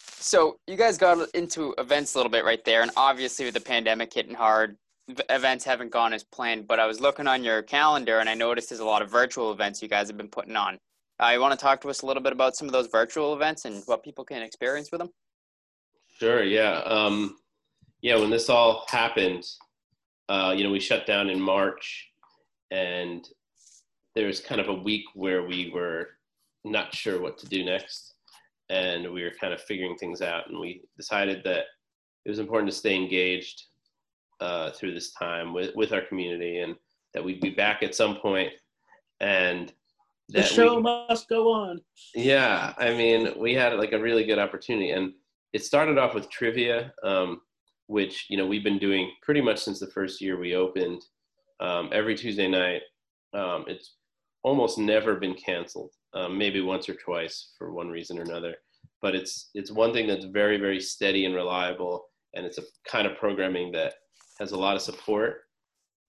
[0.00, 3.60] So you guys got into events a little bit right there, and obviously with the
[3.60, 4.76] pandemic hitting hard,
[5.30, 6.66] events haven't gone as planned.
[6.66, 9.52] But I was looking on your calendar, and I noticed there's a lot of virtual
[9.52, 10.78] events you guys have been putting on.
[11.18, 13.34] Uh, you want to talk to us a little bit about some of those virtual
[13.34, 15.10] events and what people can experience with them?
[16.18, 16.42] Sure.
[16.42, 16.82] Yeah.
[16.84, 17.36] Um,
[18.02, 18.16] yeah.
[18.16, 19.44] When this all happened,
[20.28, 22.10] uh, you know, we shut down in March,
[22.70, 23.26] and
[24.14, 26.08] there was kind of a week where we were
[26.64, 28.14] not sure what to do next,
[28.68, 30.48] and we were kind of figuring things out.
[30.48, 31.64] And we decided that
[32.24, 33.64] it was important to stay engaged
[34.40, 36.76] uh, through this time with with our community, and
[37.14, 38.52] that we'd be back at some point,
[39.20, 39.72] and
[40.28, 41.80] The show we, must go on.
[42.14, 45.12] yeah, I mean, we had like a really good opportunity, and
[45.52, 47.40] it started off with trivia, um,
[47.86, 51.02] which you know we've been doing pretty much since the first year we opened.
[51.60, 52.82] Um, every Tuesday night,
[53.34, 53.94] um, it's
[54.42, 55.92] almost never been canceled.
[56.12, 58.56] Um, maybe once or twice for one reason or another,
[59.02, 63.06] but it's it's one thing that's very very steady and reliable, and it's a kind
[63.06, 63.94] of programming that
[64.40, 65.42] has a lot of support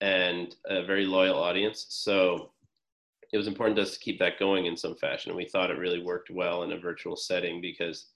[0.00, 1.86] and a very loyal audience.
[1.88, 2.50] So
[3.32, 5.30] it was important to us to keep that going in some fashion.
[5.30, 8.06] And we thought it really worked well in a virtual setting because,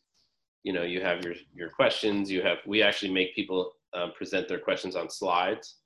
[0.65, 4.49] you know, you have your, your questions, you have, we actually make people um, present
[4.49, 5.77] their questions on slides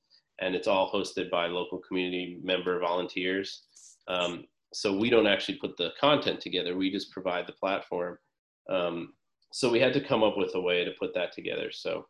[0.41, 3.63] and it's all hosted by local community member volunteers.
[4.09, 6.77] Um, so we don't actually put the content together.
[6.77, 8.19] We just provide the platform.
[8.71, 9.15] Um,
[9.53, 11.71] so we had to come up with a way to put that together.
[11.73, 12.07] So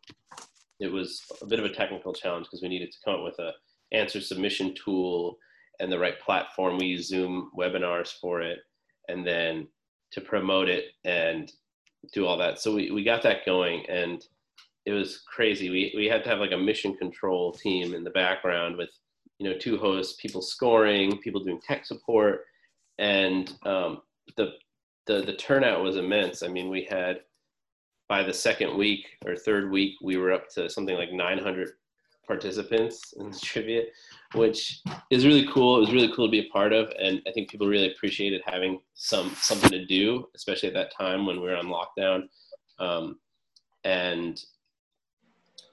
[0.79, 3.39] it was a bit of a technical challenge because we needed to come up with
[3.39, 3.53] a
[3.93, 5.37] answer submission tool
[5.79, 6.77] and the right platform.
[6.77, 8.59] We use Zoom webinars for it,
[9.07, 9.67] and then
[10.11, 11.51] to promote it and
[12.13, 12.59] do all that.
[12.59, 14.23] So we, we got that going, and
[14.85, 15.69] it was crazy.
[15.69, 18.89] We we had to have like a mission control team in the background with
[19.39, 22.41] you know two hosts, people scoring, people doing tech support,
[22.97, 24.01] and um,
[24.37, 24.53] the
[25.05, 26.43] the the turnout was immense.
[26.43, 27.21] I mean, we had
[28.07, 31.71] by the second week or third week, we were up to something like 900
[32.27, 33.83] participants in the trivia,
[34.33, 35.77] which is really cool.
[35.77, 38.41] It was really cool to be a part of, and I think people really appreciated
[38.45, 42.27] having some something to do, especially at that time when we were on lockdown.
[42.79, 43.19] Um,
[43.83, 44.43] and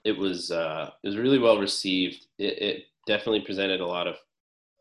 [0.05, 2.27] it was uh, it was really well received.
[2.39, 4.17] It, it definitely presented a lot of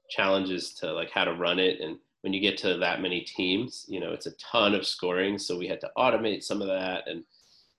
[0.10, 3.86] challenges to like how to run it and when you get to that many teams
[3.88, 7.08] you know it's a ton of scoring so we had to automate some of that
[7.08, 7.24] and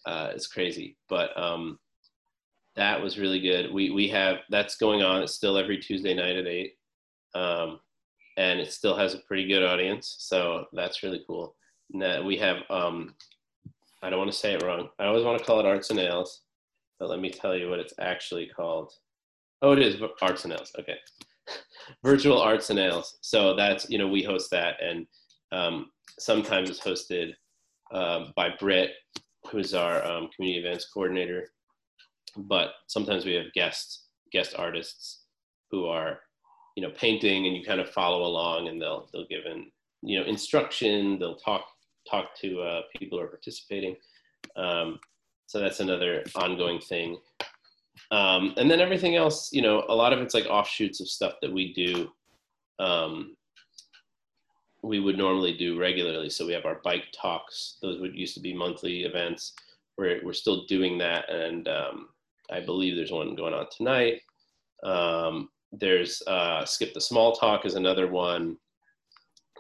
[0.06, 1.78] uh, it's crazy but um,
[2.76, 3.72] that was really good.
[3.72, 6.74] We we have that's going on it's still every tuesday night at eight.
[7.34, 7.80] Um,
[8.36, 11.56] and it still has a pretty good audience so that's really cool.
[11.90, 13.14] Now we have um,
[14.02, 15.98] i don't want to say it wrong i always want to call it arts and
[15.98, 16.42] nails
[16.98, 18.92] but let me tell you what it's actually called.
[19.62, 20.96] Oh it is arts and nails okay.
[22.04, 23.18] Virtual arts and nails.
[23.20, 25.06] So that's you know we host that and
[25.52, 27.34] um, sometimes it's hosted
[27.92, 28.92] um, by Britt,
[29.50, 31.50] who's our um, community events coordinator
[32.36, 35.22] but sometimes we have guests guest artists
[35.70, 36.20] who are
[36.76, 39.66] you know painting and you kind of follow along and they'll they'll give in
[40.02, 41.64] you know instruction they'll talk
[42.10, 43.96] talk to uh, people who are participating.
[44.56, 44.98] Um,
[45.46, 47.16] so that's another ongoing thing.
[48.10, 51.34] Um, and then everything else you know a lot of it's like offshoots of stuff
[51.40, 52.10] that we do
[52.78, 53.36] um,
[54.82, 56.28] we would normally do regularly.
[56.28, 57.78] So we have our bike talks.
[57.80, 59.54] Those would used to be monthly events.
[59.96, 62.08] We're, we're still doing that and um,
[62.50, 64.20] I believe there's one going on tonight.
[64.84, 68.56] Um, there's uh, Skip the Small Talk is another one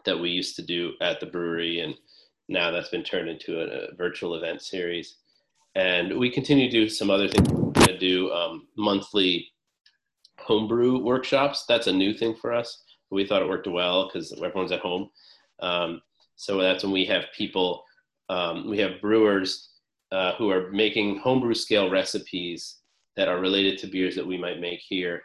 [0.04, 1.94] that we used to do at the brewery, and
[2.48, 5.16] now that's been turned into a, a virtual event series.
[5.74, 7.48] And we continue to do some other things.
[7.86, 9.48] To do um, monthly
[10.38, 11.64] homebrew workshops.
[11.68, 12.82] That's a new thing for us.
[13.10, 15.10] We thought it worked well because everyone's at home.
[15.60, 16.00] Um,
[16.36, 17.84] so that's when we have people,
[18.30, 19.68] um, we have brewers
[20.14, 22.78] uh, who are making homebrew scale recipes
[23.16, 25.22] that are related to beers that we might make here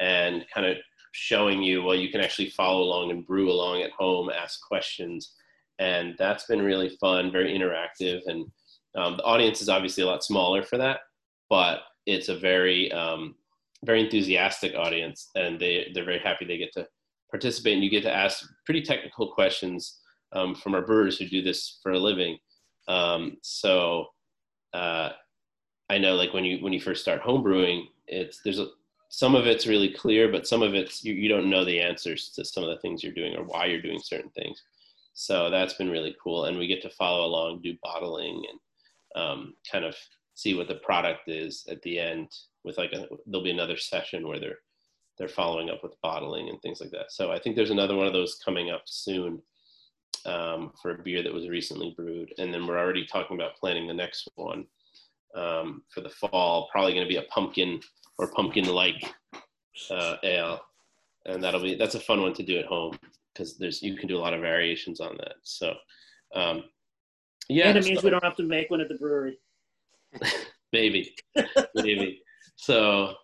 [0.00, 0.76] and kind of
[1.12, 5.34] showing you well you can actually follow along and brew along at home ask questions.
[5.78, 8.20] And that's been really fun very interactive.
[8.26, 8.46] And
[8.96, 11.00] um, the audience is obviously a lot smaller for that
[11.50, 13.34] but it's a very um,
[13.84, 15.28] very enthusiastic audience.
[15.34, 16.86] And they they're very happy they get to
[17.30, 17.74] participate.
[17.74, 20.00] And you get to ask pretty technical questions
[20.32, 22.38] um, from our brewers who do this for a living.
[22.88, 24.06] Um, so
[24.72, 25.10] uh,
[25.88, 28.68] I know like when you when you first start homebrewing, it's there's a
[29.08, 32.28] some of it's really clear, but some of it's you, you don't know the answers
[32.30, 34.62] to some of the things you're doing or why you're doing certain things.
[35.14, 39.54] So that's been really cool, and we get to follow along, do bottling, and um,
[39.70, 39.96] kind of
[40.34, 42.28] see what the product is at the end.
[42.62, 44.58] With like a, there'll be another session where they're
[45.18, 47.10] they're following up with bottling and things like that.
[47.10, 49.42] So I think there's another one of those coming up soon
[50.26, 53.86] um, for a beer that was recently brewed, and then we're already talking about planning
[53.86, 54.66] the next one
[55.36, 56.68] um, for the fall.
[56.70, 57.80] Probably going to be a pumpkin
[58.18, 59.12] or pumpkin-like
[59.90, 60.60] uh, ale,
[61.26, 62.98] and that'll be that's a fun one to do at home
[63.32, 65.34] because there's you can do a lot of variations on that.
[65.42, 65.74] So
[66.34, 66.64] um,
[67.48, 69.38] yeah, and it means so, we don't have to make one at the brewery.
[70.72, 71.14] maybe,
[71.74, 72.22] maybe.
[72.56, 73.14] So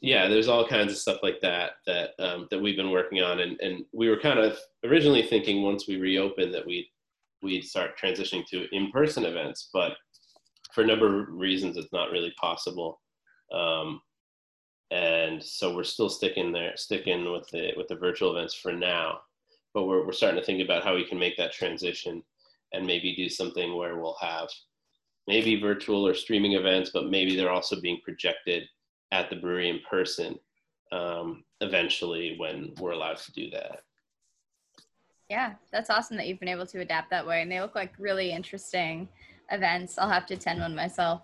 [0.00, 3.40] yeah, there's all kinds of stuff like that that um, that we've been working on,
[3.40, 6.90] and and we were kind of originally thinking once we reopen that we
[7.42, 9.92] we'd start transitioning to in-person events, but
[10.72, 13.00] for a number of reasons, it's not really possible.
[13.52, 14.00] Um,
[14.90, 19.20] and so we're still sticking there, sticking with the with the virtual events for now.
[19.72, 22.22] But we're we're starting to think about how we can make that transition,
[22.72, 24.48] and maybe do something where we'll have
[25.28, 28.64] maybe virtual or streaming events, but maybe they're also being projected
[29.12, 30.38] at the brewery in person
[30.90, 33.82] um, eventually when we're allowed to do that.
[35.30, 37.40] Yeah, that's awesome that you've been able to adapt that way.
[37.40, 39.08] And they look like really interesting
[39.50, 39.96] events.
[39.98, 41.22] I'll have to attend one myself.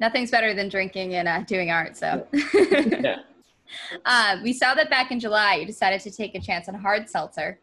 [0.00, 1.96] Nothing's better than drinking and uh, doing art.
[1.96, 3.18] So, yeah.
[4.04, 7.08] uh, we saw that back in July, you decided to take a chance on hard
[7.08, 7.58] seltzer.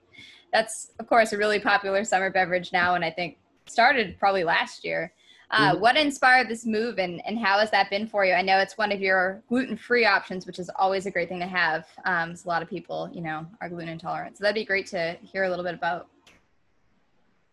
[0.54, 4.84] That's, of course, a really popular summer beverage now, and I think started probably last
[4.84, 5.14] year.
[5.52, 5.82] Uh, mm-hmm.
[5.82, 8.34] What inspired this move and, and how has that been for you?
[8.34, 11.40] I know it's one of your gluten free options, which is always a great thing
[11.40, 11.86] to have.
[12.06, 14.38] Um, a lot of people, you know, are gluten intolerant.
[14.38, 16.08] So that'd be great to hear a little bit about.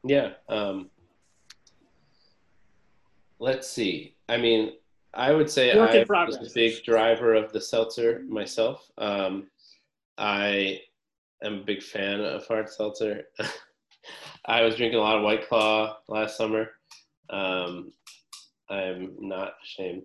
[0.04, 0.32] Yeah.
[0.48, 0.90] Um,
[3.38, 4.14] let's see.
[4.28, 4.72] I mean,
[5.14, 8.90] I would say I was a big driver of the seltzer myself.
[8.98, 9.46] Um,
[10.18, 10.80] I
[11.42, 13.22] am a big fan of hard seltzer.
[14.44, 16.70] I was drinking a lot of White Claw last summer.
[17.30, 17.92] Um,
[18.68, 20.04] I'm not ashamed,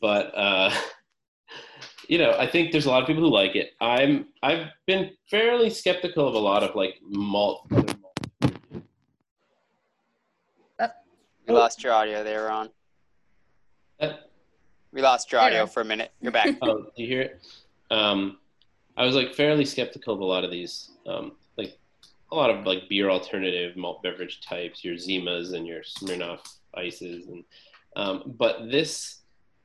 [0.00, 0.70] but uh,
[2.08, 3.70] you know, I think there's a lot of people who like it.
[3.80, 7.70] I'm I've been fairly skeptical of a lot of like malt.
[11.46, 12.70] We lost your audio there, Ronn.
[14.00, 14.14] Uh,
[14.92, 16.10] We lost your audio for a minute.
[16.20, 16.56] You're back.
[16.62, 17.40] oh, do you hear it?
[17.90, 18.38] Um,
[18.96, 21.32] I was like fairly skeptical of a lot of these, um, like
[22.32, 26.40] a lot of like beer alternative malt beverage types, your Zimas and your Smirnoff
[26.74, 27.44] ices, and
[27.94, 29.20] um, but this,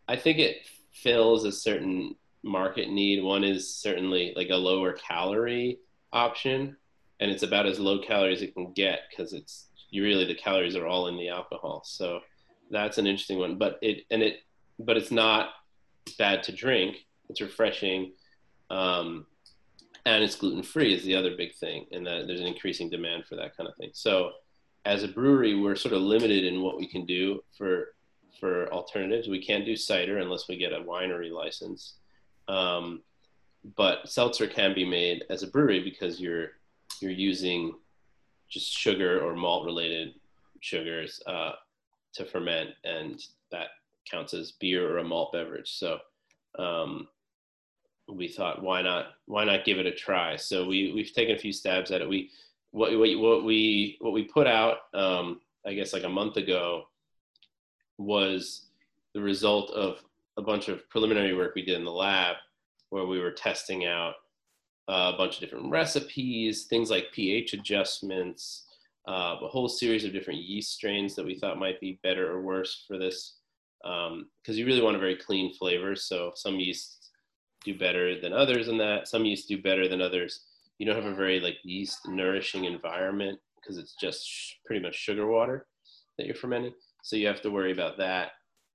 [0.07, 0.57] I think it
[0.93, 3.23] fills a certain market need.
[3.23, 5.79] One is certainly like a lower calorie
[6.13, 6.77] option,
[7.19, 10.35] and it's about as low calorie as it can get because it's you really the
[10.35, 11.83] calories are all in the alcohol.
[11.85, 12.21] So
[12.69, 13.57] that's an interesting one.
[13.57, 14.39] But it and it
[14.79, 15.49] but it's not
[16.17, 17.05] bad to drink.
[17.29, 18.13] It's refreshing,
[18.69, 19.25] um,
[20.05, 23.25] and it's gluten free is the other big thing, and that there's an increasing demand
[23.25, 23.91] for that kind of thing.
[23.93, 24.31] So,
[24.85, 27.93] as a brewery, we're sort of limited in what we can do for
[28.39, 29.27] for alternatives.
[29.27, 31.95] We can't do cider unless we get a winery license,
[32.47, 33.01] um,
[33.75, 36.49] but seltzer can be made as a brewery because you're
[36.99, 37.73] you're using
[38.49, 40.15] just sugar or malt related
[40.61, 41.51] sugars uh,
[42.13, 43.67] to ferment, and that
[44.09, 45.71] counts as beer or a malt beverage.
[45.71, 45.99] So
[46.57, 47.07] um,
[48.09, 49.07] we thought, why not?
[49.25, 50.35] Why not give it a try?
[50.35, 52.09] So we we've taken a few stabs at it.
[52.09, 52.29] We
[52.71, 56.83] what what, what we what we put out, um, I guess like a month ago,
[57.97, 58.67] was
[59.13, 59.99] the result of
[60.37, 62.37] a bunch of preliminary work we did in the lab,
[62.89, 64.15] where we were testing out
[64.87, 68.67] a bunch of different recipes, things like pH adjustments,
[69.07, 72.41] uh, a whole series of different yeast strains that we thought might be better or
[72.41, 73.37] worse for this
[73.83, 75.95] because um, you really want a very clean flavor.
[75.95, 77.00] So some yeasts
[77.63, 79.07] do better than others in that.
[79.07, 80.41] Some yeasts do better than others.
[80.77, 84.95] You don't have a very like yeast nourishing environment because it's just sh- pretty much
[84.95, 85.67] sugar water
[86.17, 86.73] that you're fermenting.
[87.03, 88.31] So you have to worry about that.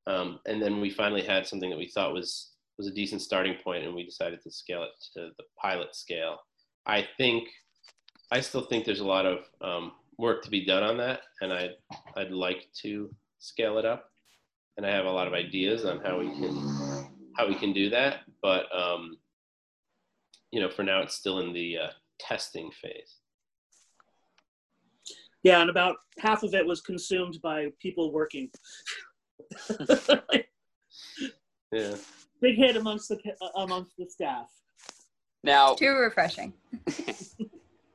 [0.07, 3.57] Um, and then we finally had something that we thought was was a decent starting
[3.65, 6.39] point, and we decided to scale it to the pilot scale.
[6.87, 7.49] I think
[8.31, 11.53] I still think there's a lot of um, work to be done on that, and
[11.53, 11.77] I'd
[12.17, 14.11] I'd like to scale it up
[14.77, 17.91] and I have a lot of ideas on how we can how we can do
[17.91, 18.21] that.
[18.43, 19.19] But um,
[20.51, 23.17] you know, for now, it's still in the uh, testing phase.
[25.43, 28.51] Yeah, and about half of it was consumed by people working.
[31.73, 31.95] Yeah.
[32.41, 33.19] Big hit amongst the
[33.57, 34.49] amongst the staff.
[35.43, 36.53] Now, Too refreshing.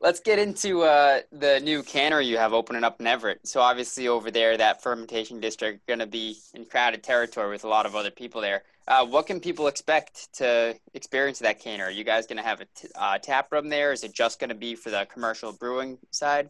[0.02, 3.48] let's get into uh, the new cannery you have opening up in Everett.
[3.48, 7.68] So obviously over there, that fermentation district going to be in crowded territory with a
[7.68, 8.64] lot of other people there.
[8.88, 11.90] Uh, what can people expect to experience that cannery?
[11.90, 13.92] Are you guys going to have a t- uh, tap room there?
[13.92, 16.50] Is it just going to be for the commercial brewing side?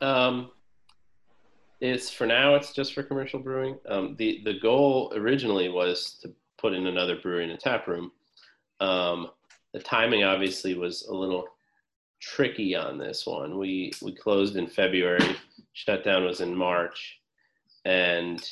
[0.00, 0.50] Um,
[1.80, 2.56] it's for now.
[2.56, 3.78] It's just for commercial brewing.
[3.88, 8.10] Um, the the goal originally was to put in another brewery and a tap room.
[8.80, 9.30] Um,
[9.72, 11.46] the timing obviously was a little
[12.20, 13.58] tricky on this one.
[13.58, 15.36] We we closed in February.
[15.72, 17.20] Shutdown was in March,
[17.84, 18.48] and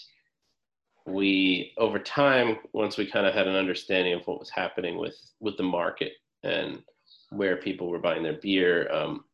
[1.06, 5.16] we over time once we kind of had an understanding of what was happening with
[5.40, 6.12] with the market
[6.42, 6.82] and
[7.30, 9.24] where people were buying their beer, um,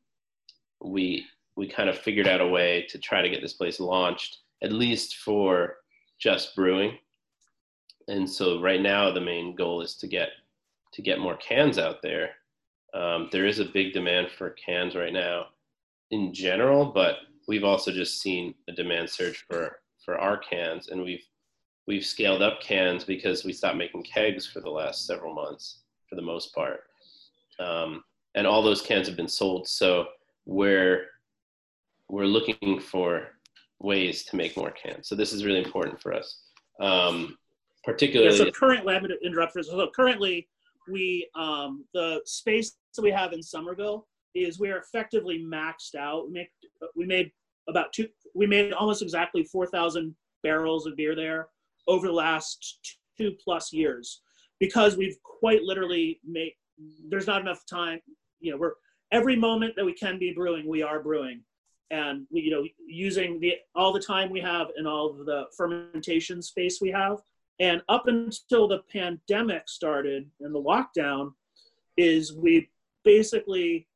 [0.82, 1.24] we
[1.56, 4.72] we kind of figured out a way to try to get this place launched at
[4.72, 5.76] least for
[6.18, 6.98] just brewing.
[8.08, 10.30] And so right now the main goal is to get
[10.92, 12.30] to get more cans out there
[12.94, 15.46] um, there is a big demand for cans right now
[16.10, 17.16] in general, but
[17.48, 21.24] we've also just seen a demand surge for for our cans, and we've
[21.86, 26.14] we've scaled up cans because we stopped making kegs for the last several months, for
[26.14, 26.84] the most part,
[27.58, 29.66] um, and all those cans have been sold.
[29.66, 30.06] So
[30.46, 31.06] we're
[32.08, 33.28] we're looking for
[33.80, 35.08] ways to make more cans.
[35.08, 36.42] So this is really important for us,
[36.80, 37.36] um,
[37.82, 38.36] particularly.
[38.36, 39.68] Yeah, so current lab interrupters.
[39.68, 40.46] So currently,
[40.88, 46.26] we um, the space that we have in Somerville is we are effectively maxed out.
[46.26, 46.50] We make
[46.94, 47.30] we made
[47.68, 48.08] about two.
[48.34, 51.48] We made almost exactly four thousand barrels of beer there
[51.88, 54.22] over the last two plus years
[54.60, 56.52] because we've quite literally made.
[57.08, 58.00] There's not enough time.
[58.40, 58.72] You know, we're
[59.12, 61.42] every moment that we can be brewing, we are brewing,
[61.90, 66.42] and we you know using the all the time we have and all the fermentation
[66.42, 67.18] space we have
[67.60, 71.32] and up until the pandemic started and the lockdown,
[71.96, 72.68] is we
[73.04, 73.86] basically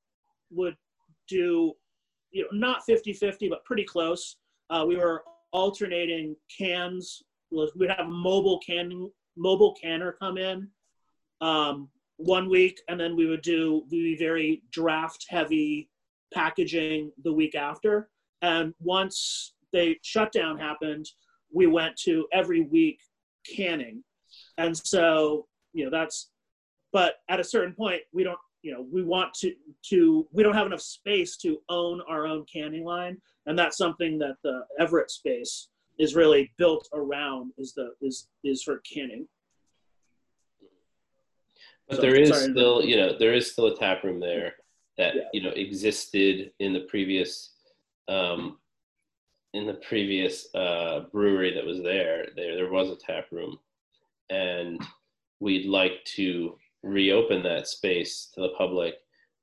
[0.51, 0.77] would
[1.29, 1.73] do,
[2.31, 4.37] you know, not 50 50, but pretty close.
[4.71, 7.23] Uh, we were alternating cans.
[7.51, 10.69] We'd have a mobile canning, mobile canner come in
[11.41, 15.89] um, one week, and then we would do the very draft heavy
[16.33, 18.11] packaging the week after.
[18.43, 21.07] And once the shutdown happened,
[21.53, 23.01] we went to every week
[23.57, 24.03] canning.
[24.57, 26.31] And so, you know, that's,
[26.93, 29.55] but at a certain point, we don't, you know, we want to,
[29.91, 33.17] to, we don't have enough space to own our own canning line.
[33.47, 35.69] And that's something that the Everett space
[35.99, 39.27] is really built around is the is is for canning.
[41.89, 42.51] But So, there is sorry.
[42.53, 44.55] still, you know, there is still a tap room there
[44.97, 45.23] that Yeah.
[45.33, 47.55] you know existed in the previous,
[48.09, 48.59] um,
[49.59, 52.27] in the previous uh, brewery that was there.
[52.37, 53.59] There, there was a tap room,
[54.31, 54.81] and
[55.41, 58.95] we'd like to reopen that space to the public,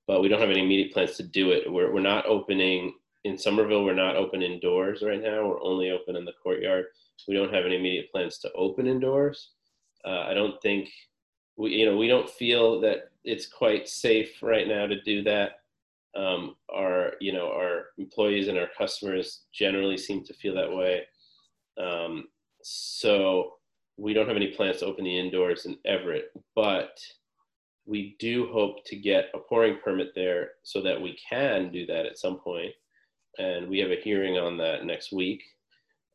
[0.07, 1.71] but we don't have any immediate plans to do it.
[1.71, 2.93] We're we're not opening
[3.25, 3.83] in Somerville.
[3.83, 5.47] We're not open indoors right now.
[5.47, 6.85] We're only open in the courtyard.
[7.27, 9.49] We don't have any immediate plans to open indoors.
[10.05, 10.89] Uh, I don't think
[11.57, 15.59] we you know we don't feel that it's quite safe right now to do that
[16.15, 21.03] um, our you know our employees and our customers generally seem to feel that way.
[21.77, 22.25] Um,
[22.63, 23.53] so
[23.97, 26.99] we don't have any plans to open the indoors in everett but
[27.85, 32.05] we do hope to get a pouring permit there so that we can do that
[32.05, 32.71] at some point.
[33.37, 35.43] And we have a hearing on that next week.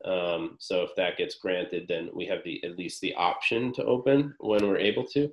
[0.05, 3.85] Um, so if that gets granted, then we have the at least the option to
[3.85, 5.31] open when we're able to.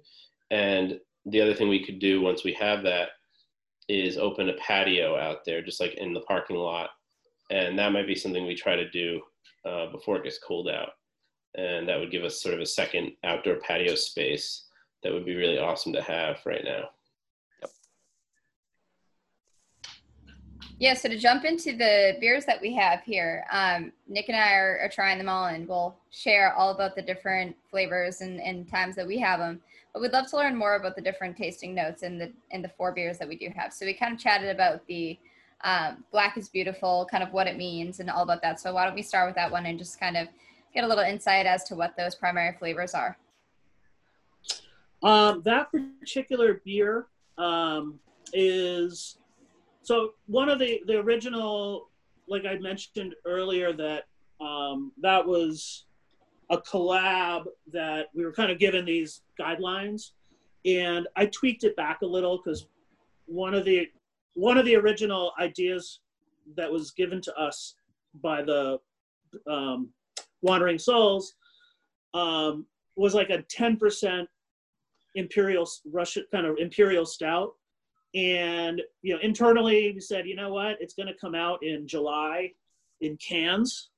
[0.52, 3.10] And the other thing we could do once we have that
[3.88, 6.90] is open a patio out there, just like in the parking lot.
[7.50, 9.22] And that might be something we try to do
[9.66, 10.90] uh, before it gets cold out.
[11.56, 14.66] And that would give us sort of a second outdoor patio space
[15.04, 16.90] that would be really awesome to have right now.
[17.62, 17.72] Yep.
[20.80, 24.54] Yeah, so to jump into the beers that we have here, um, Nick and I
[24.54, 28.70] are, are trying them all and we'll share all about the different flavors and, and
[28.70, 29.62] times that we have them.
[29.98, 32.70] But we'd love to learn more about the different tasting notes in the in the
[32.70, 33.74] four beers that we do have.
[33.74, 35.18] So we kind of chatted about the
[35.64, 38.60] um, black is beautiful, kind of what it means and all about that.
[38.60, 40.28] So why don't we start with that one and just kind of
[40.72, 43.18] get a little insight as to what those primary flavors are.
[45.02, 47.08] Um, that particular beer
[47.40, 48.00] um,
[48.34, 49.18] is
[49.82, 51.90] so one of the the original,
[52.28, 54.04] like I mentioned earlier, that
[54.40, 55.86] um, that was
[56.52, 60.12] a collab that we were kind of given these guidelines,
[60.66, 62.68] and I tweaked it back a little because
[63.26, 63.88] one of the
[64.34, 66.00] one of the original ideas
[66.56, 67.76] that was given to us
[68.22, 68.80] by the
[69.50, 69.90] um,
[70.42, 71.34] Weathered Souls
[72.14, 72.66] um,
[72.96, 74.28] was like a ten percent
[75.16, 77.54] imperial Russian kind of imperial stout.
[78.16, 81.88] And you know, internally we said, you know what, it's going to come out in
[81.88, 82.52] July
[83.02, 83.90] in cans.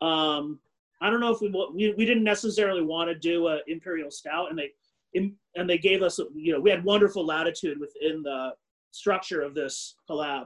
[0.00, 0.58] Um,
[1.00, 4.50] I don't know if we we, we didn't necessarily want to do a imperial stout,
[4.50, 4.72] and they
[5.14, 8.50] and they gave us you know we had wonderful latitude within the
[8.90, 10.44] structure of this collab,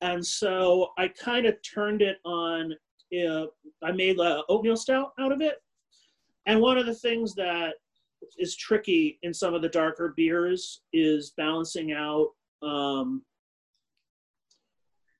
[0.00, 2.74] and so I kind of turned it on.
[3.12, 3.46] Uh,
[3.82, 5.56] I made a oatmeal stout out of it,
[6.46, 7.74] and one of the things that
[8.38, 12.28] is tricky in some of the darker beers is balancing out
[12.62, 13.22] um,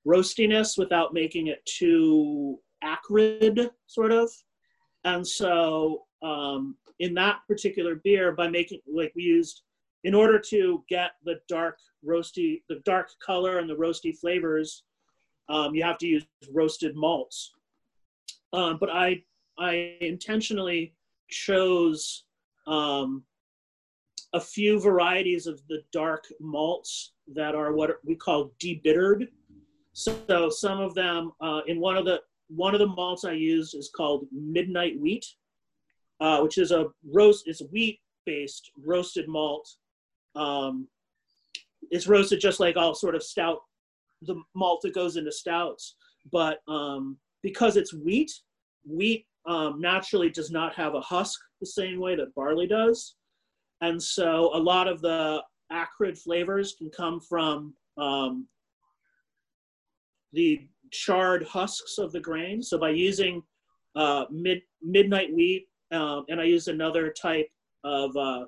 [0.07, 4.29] roastiness without making it too acrid, sort of.
[5.03, 9.61] And so, um, in that particular beer, by making like we used,
[10.03, 14.83] in order to get the dark roasty, the dark color and the roasty flavors,
[15.49, 17.53] um, you have to use roasted malts.
[18.53, 19.23] Um, but I
[19.57, 20.93] I intentionally
[21.29, 22.25] chose
[22.67, 23.23] um,
[24.33, 29.27] a few varieties of the dark malts that are what we call debittered.
[29.93, 33.75] So some of them uh, in one of the one of the malts I used
[33.75, 35.25] is called Midnight Wheat,
[36.21, 37.47] uh, which is a roast.
[37.47, 39.67] It's wheat based roasted malt.
[40.35, 40.87] Um,
[41.89, 43.59] it's roasted just like all sort of stout,
[44.21, 45.95] the malt that goes into stouts.
[46.31, 48.31] But um, because it's wheat,
[48.85, 53.15] wheat um, naturally does not have a husk the same way that barley does.
[53.81, 55.41] And so a lot of the
[55.71, 58.47] acrid flavors can come from um,
[60.33, 62.61] the charred husks of the grain.
[62.61, 63.41] So by using
[63.95, 67.49] uh, mid, midnight wheat, um, and I used another type
[67.83, 68.45] of uh,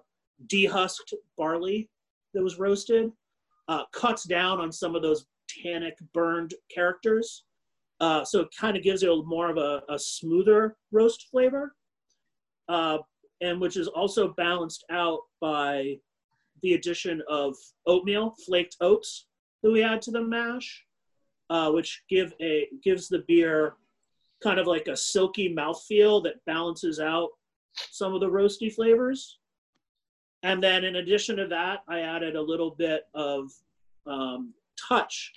[0.48, 1.90] dehusked barley
[2.34, 3.12] that was roasted,
[3.68, 7.44] uh, cuts down on some of those tannic burned characters.
[8.00, 11.76] Uh, so it kind of gives it a more of a, a smoother roast flavor,
[12.70, 12.98] uh,
[13.42, 15.96] and which is also balanced out by
[16.62, 19.28] the addition of oatmeal, flaked oats
[19.62, 20.84] that we add to the mash,
[21.50, 23.76] uh, which give a gives the beer
[24.44, 27.30] kind of like a silky mouthfeel that balances out
[27.74, 29.40] some of the roasty flavors.
[30.44, 33.52] And then in addition to that, I added a little bit of
[34.06, 35.32] um, touch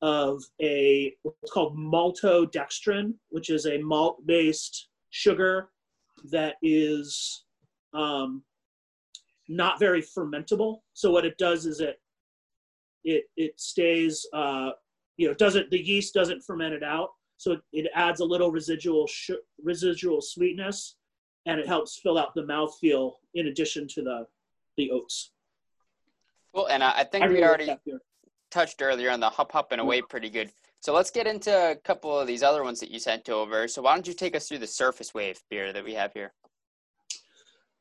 [0.00, 5.68] of a what's called maltodextrin, which is a malt-based sugar
[6.30, 7.44] that is
[7.94, 8.42] um,
[9.48, 10.78] not very fermentable.
[10.94, 12.00] So what it does is it
[13.04, 14.70] it it stays uh,
[15.16, 19.06] you know doesn't the yeast doesn't ferment it out, so it, adds a little residual
[19.06, 19.30] sh-
[19.62, 20.96] residual sweetness,
[21.46, 24.26] and it helps fill out the mouthfeel in addition to the
[24.76, 25.32] the oats.
[26.52, 28.00] Well, and I, I think I we really like already
[28.50, 30.50] touched earlier on the Hop Hop Hooray pretty good.
[30.80, 33.66] So let's get into a couple of these other ones that you sent over.
[33.66, 36.32] So why don't you take us through the surface wave beer that we have here?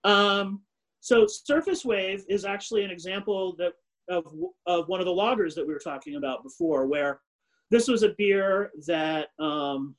[0.04, 0.62] Um,
[1.00, 3.74] so surface wave is actually an example that
[4.10, 4.34] of
[4.66, 7.22] of one of the lagers that we were talking about before, where
[7.70, 9.96] this was a beer that um,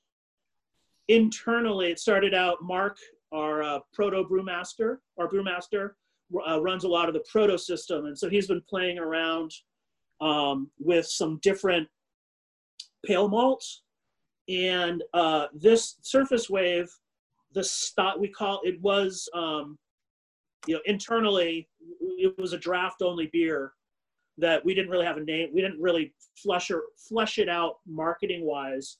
[1.08, 2.62] internally it started out.
[2.62, 2.96] Mark,
[3.32, 5.92] our uh, proto brewmaster, our brewmaster,
[6.48, 9.52] uh, runs a lot of the proto system, and so he's been playing around
[10.20, 11.88] um, with some different
[13.04, 13.82] pale malts,
[14.48, 16.90] and uh, this surface wave,
[17.52, 19.28] the stop we call it was.
[19.34, 19.78] Um,
[20.66, 21.68] you know, internally,
[22.00, 23.72] it was a draft only beer
[24.38, 25.50] that we didn't really have a name.
[25.52, 28.98] We didn't really flush or flesh it out marketing wise.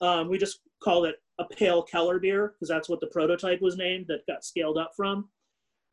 [0.00, 3.76] Um, we just called it a pale Keller beer because that's what the prototype was
[3.76, 5.28] named that got scaled up from.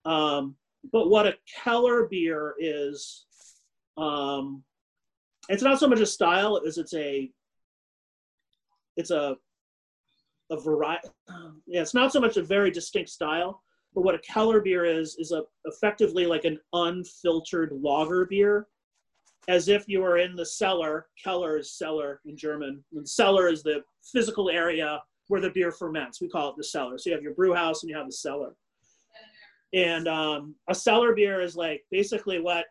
[0.05, 0.55] Um,
[0.91, 3.25] but what a Keller beer is,
[3.97, 4.63] um,
[5.49, 7.31] it's not so much a style as it's a,
[8.97, 9.35] it's a,
[10.51, 11.07] a variety.
[11.65, 13.63] Yeah, it's not so much a very distinct style
[13.95, 18.67] but what a Keller beer is is a effectively like an unfiltered lager beer,
[19.47, 21.07] as if you were in the cellar.
[21.23, 22.83] Keller is cellar in German.
[22.93, 26.21] And cellar is the physical area where the beer ferments.
[26.21, 26.97] We call it the cellar.
[26.97, 28.55] So you have your brew house and you have the cellar.
[29.73, 32.65] And um, a cellar beer is like basically what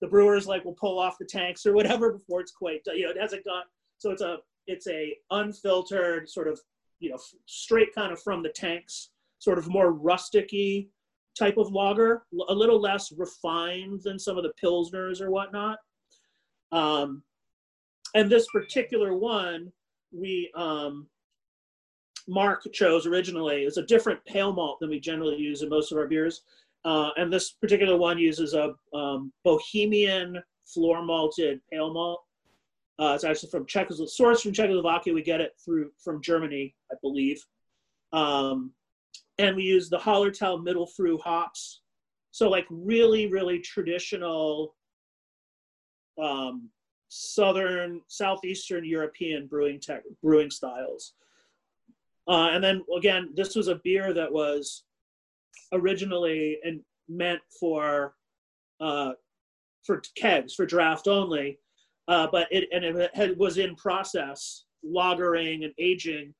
[0.00, 3.10] the brewers like will pull off the tanks or whatever before it's quite you know
[3.10, 3.64] it hasn't got
[3.96, 4.36] so it's a
[4.66, 6.60] it's a unfiltered sort of
[7.00, 10.88] you know straight kind of from the tanks sort of more rusticy
[11.38, 15.78] type of lager, a little less refined than some of the pilsners or whatnot.
[16.72, 17.22] Um,
[18.14, 19.72] and this particular one,
[20.12, 21.06] we um,
[22.26, 25.98] Mark chose originally is a different pale malt than we generally use in most of
[25.98, 26.42] our beers.
[26.84, 32.22] Uh, and this particular one uses a um, Bohemian floor malted pale malt.
[32.98, 35.14] Uh, it's actually from Czechoslovakia, sourced from Czechoslovakia.
[35.14, 37.44] We get it through from Germany, I believe.
[38.12, 38.72] Um,
[39.38, 41.80] and we use the Hallertau Mittelfrüh hops.
[42.30, 44.74] So like really, really traditional
[46.20, 46.68] um,
[47.08, 51.14] southern, southeastern European brewing tech, brewing styles.
[52.28, 54.84] Uh, and then again, this was a beer that was
[55.72, 58.14] originally and meant for
[58.80, 59.12] uh,
[59.84, 61.58] for kegs for draft only,
[62.08, 66.34] uh, but it and it had, was in process lagering and aging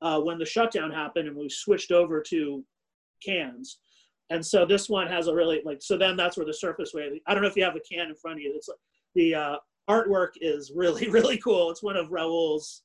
[0.00, 2.64] uh, when the shutdown happened and we switched over to
[3.24, 3.78] cans.
[4.30, 7.20] And so this one has a really like so then that's where the surface way.
[7.26, 8.52] I don't know if you have a can in front of you.
[8.56, 8.70] It's
[9.14, 9.56] the uh,
[9.88, 11.70] artwork is really really cool.
[11.70, 12.82] It's one of Raul's.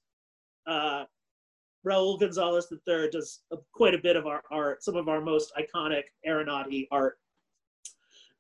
[0.67, 1.05] Uh,
[1.86, 3.39] Raul Gonzalez III does
[3.71, 7.17] quite a bit of our art, some of our most iconic Aeronauty art.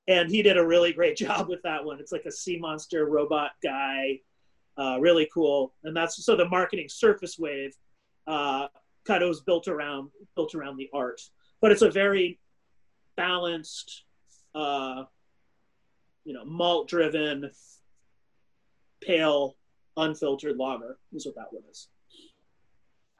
[0.07, 1.99] And he did a really great job with that one.
[1.99, 4.19] It's like a sea monster robot guy,
[4.77, 5.73] uh, really cool.
[5.83, 7.75] And that's so the marketing surface wave
[8.27, 8.67] uh,
[9.05, 11.21] kind of was built around built around the art.
[11.61, 12.39] But it's a very
[13.15, 14.03] balanced,
[14.55, 15.03] uh,
[16.23, 17.49] you know, malt driven,
[19.01, 19.55] pale,
[19.97, 21.87] unfiltered lager is what that one is.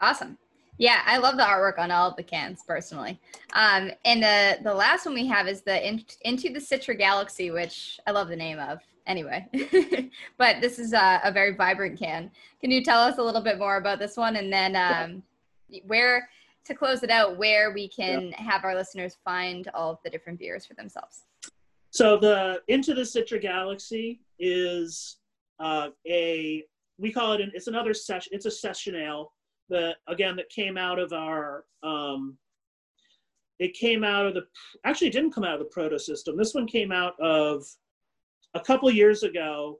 [0.01, 0.38] Awesome.
[0.77, 3.19] Yeah, I love the artwork on all of the cans personally.
[3.53, 7.51] Um, and the the last one we have is the in, Into the Citra Galaxy,
[7.51, 9.45] which I love the name of anyway.
[10.38, 12.32] but this is a, a, very vibrant can.
[12.61, 15.23] Can you tell us a little bit more about this one, and then um,
[15.86, 16.30] where
[16.63, 18.41] to close it out, where we can yeah.
[18.41, 21.23] have our listeners find all of the different beers for themselves?
[21.89, 25.17] So the Into the Citra Galaxy is
[25.62, 26.64] a
[26.97, 29.32] we call it an, it's another session it's a session ale
[29.70, 32.38] that again that came out of our um,
[33.60, 34.43] it came out of the
[34.86, 36.38] actually it didn't come out of the proto system.
[36.38, 37.66] This one came out of
[38.53, 39.80] a couple years ago.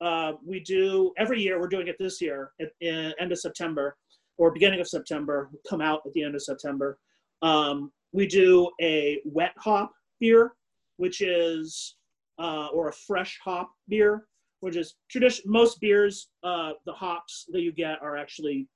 [0.00, 3.96] Uh, we do every year we're doing it this year at, at end of september
[4.38, 6.98] or beginning of september come out at the end of september.
[7.42, 10.54] Um, we do a wet hop beer
[10.96, 11.96] which is
[12.38, 14.26] uh, or a fresh hop beer
[14.60, 18.68] which is tradition most beers uh, the hops that you get are actually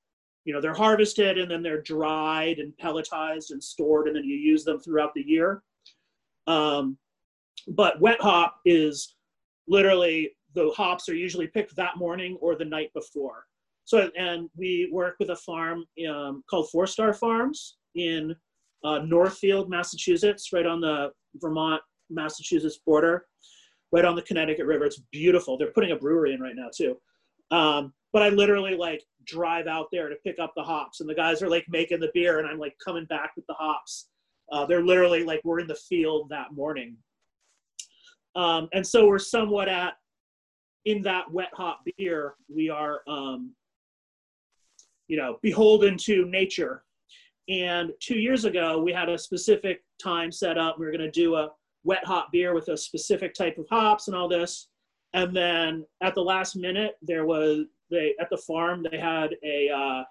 [0.45, 4.37] you know they're harvested and then they're dried and pelletized and stored and then you
[4.37, 5.63] use them throughout the year.
[6.47, 6.99] Um,
[7.69, 9.17] but wet hop is
[9.67, 13.47] literally the hops are usually picked that morning or the night before.
[13.87, 18.35] So and we work with a farm um, called four star farms in
[18.85, 21.81] uh, northfield massachusetts right on the vermont
[22.11, 23.25] massachusetts border
[23.95, 26.97] right on the connecticut river it's beautiful they're putting a brewery in right now too
[27.51, 31.15] um, but I literally like drive out there to pick up the hops, and the
[31.15, 34.09] guys are like making the beer, and I'm like coming back with the hops.
[34.53, 36.97] Uh, they're literally like we're in the field that morning,
[38.37, 39.95] um, and so we're somewhat at
[40.85, 42.35] in that wet hop beer.
[42.49, 43.53] We are, um,
[45.09, 46.85] you know, beholden to nature.
[47.49, 50.79] And two years ago, we had a specific time set up.
[50.79, 51.51] We were going to do a
[51.85, 54.69] wet hop beer with a specific type of hops and all this.
[55.13, 59.71] And then at the last minute, there was they at the farm they had a
[59.71, 60.03] uh,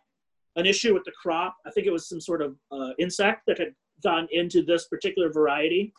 [0.56, 1.58] an issue with the crop.
[1.66, 5.32] I think it was some sort of uh, insect that had gone into this particular
[5.32, 5.94] variety.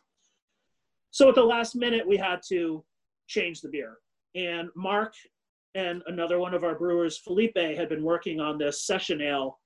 [1.11, 2.85] So at the last minute, we had to
[3.27, 3.99] change the beer.
[4.35, 5.14] And Mark
[5.75, 9.59] and another one of our brewers, Felipe, had been working on this session ale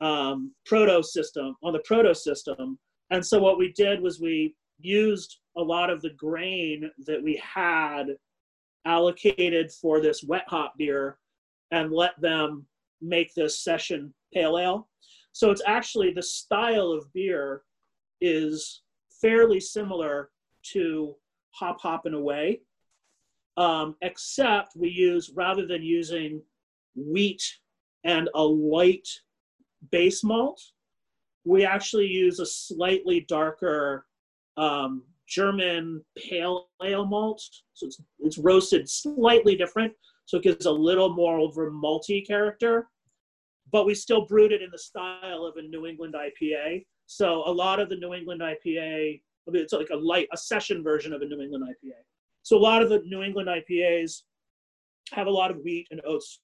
[0.00, 2.78] um, proto system on the proto system.
[3.10, 7.36] And so what we did was we used a lot of the grain that we
[7.42, 8.16] had
[8.84, 11.18] allocated for this wet hop beer
[11.70, 12.66] and let them
[13.00, 14.88] make this session pale ale.
[15.32, 17.62] So it's actually the style of beer
[18.20, 18.82] is
[19.20, 20.30] fairly similar
[20.72, 21.14] to
[21.52, 22.60] Hop Hoppin' Away,
[23.56, 26.42] um, except we use rather than using
[26.94, 27.42] wheat
[28.04, 29.08] and a light
[29.90, 30.60] base malt,
[31.44, 34.06] we actually use a slightly darker
[34.60, 37.42] um, German pale ale malt.
[37.74, 39.92] So it's, it's roasted slightly different.
[40.26, 42.88] So it gives a little more a malty character.
[43.72, 46.84] But we still brewed it in the style of a New England IPA.
[47.06, 51.12] So a lot of the New England IPA, it's like a light, a session version
[51.12, 51.94] of a New England IPA.
[52.42, 54.22] So a lot of the New England IPAs
[55.12, 56.40] have a lot of wheat and oats.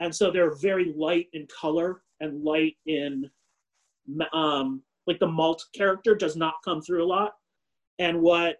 [0.00, 3.30] And so they're very light in color and light in
[4.32, 7.32] um, like the malt character does not come through a lot.
[7.98, 8.56] And what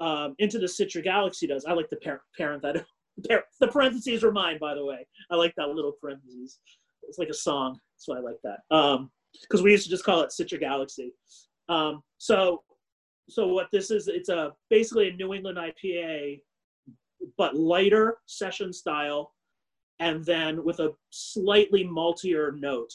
[0.00, 2.84] um, Into the Citra Galaxy does, I like the par- parent that
[3.60, 5.06] the parentheses are mine, by the way.
[5.30, 6.58] I like that little parentheses.
[7.02, 8.60] It's like a song, so I like that.
[8.74, 9.10] Um,
[9.42, 11.12] because we used to just call it Citra Galaxy.
[11.68, 12.62] Um, so,
[13.28, 16.40] so what this is, it's a basically a New England IPA,
[17.36, 19.32] but lighter session style,
[20.00, 22.92] and then with a slightly maltier note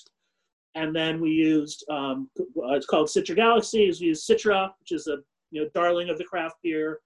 [0.76, 3.92] and then we used um, uh, it's called Citra Galaxy.
[4.00, 5.18] We used Citra, which is a
[5.52, 7.00] you know darling of the craft beer,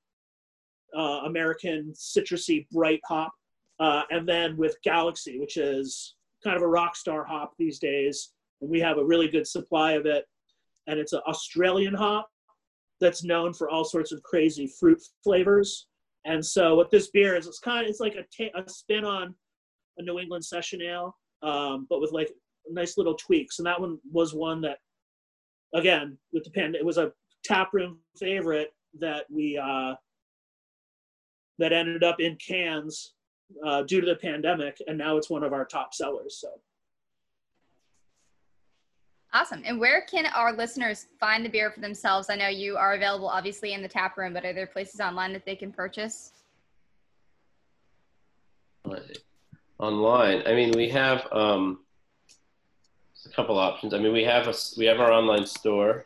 [0.96, 3.32] uh, American citrusy bright hop,
[3.80, 8.32] uh, and then with Galaxy, which is kind of a rock star hop these days,
[8.62, 10.26] and we have a really good supply of it,
[10.88, 12.30] and it's an Australian hop
[13.00, 15.88] that's known for all sorts of crazy fruit flavors.
[16.26, 19.06] And so what this beer is, it's kind of it's like a, ta- a spin
[19.06, 19.36] on
[19.98, 22.32] a New England session ale, um, but with like
[22.72, 23.60] nice little tweaks.
[23.60, 24.80] And that one was one that,
[25.74, 27.12] again, with the pen, it was a
[27.44, 29.96] taproom favorite that we uh,
[31.60, 33.14] that ended up in cans
[33.66, 36.38] uh, due to the pandemic, and now it's one of our top sellers.
[36.40, 36.50] So.
[39.34, 39.62] Awesome.
[39.66, 42.30] And where can our listeners find the beer for themselves?
[42.30, 45.34] I know you are available obviously in the tap room, but are there places online
[45.34, 46.32] that they can purchase?
[49.80, 50.44] Online.
[50.48, 51.80] I mean, we have um,
[53.28, 53.94] a couple options.
[53.94, 56.06] I mean, we have a we have our online store.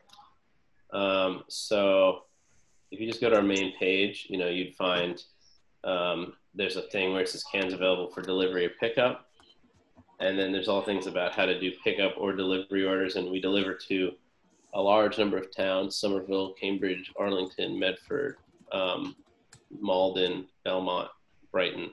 [0.92, 2.24] Um, so
[2.92, 5.24] if you just go to our main page, you know, you'd find
[5.84, 9.28] um, there's a thing where it says cans available for delivery or pickup.
[10.20, 13.16] And then there's all things about how to do pickup or delivery orders.
[13.16, 14.12] And we deliver to
[14.74, 18.38] a large number of towns Somerville, Cambridge, Arlington, Medford,
[18.72, 19.16] um,
[19.80, 21.10] Malden, Belmont,
[21.52, 21.92] Brighton,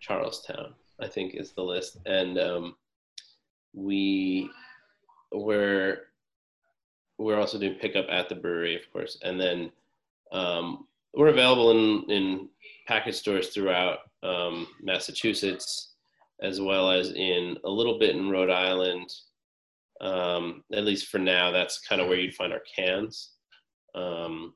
[0.00, 1.98] Charlestown, I think is the list.
[2.06, 2.76] And um,
[3.78, 4.50] we
[5.32, 6.02] we're
[7.18, 9.70] we're also doing pickup at the brewery, of course, and then
[10.32, 12.48] um, we're available in in
[12.86, 15.94] package stores throughout um, Massachusetts,
[16.42, 19.12] as well as in a little bit in Rhode Island.
[20.00, 23.32] Um, at least for now, that's kind of where you'd find our cans.
[23.96, 24.54] Um,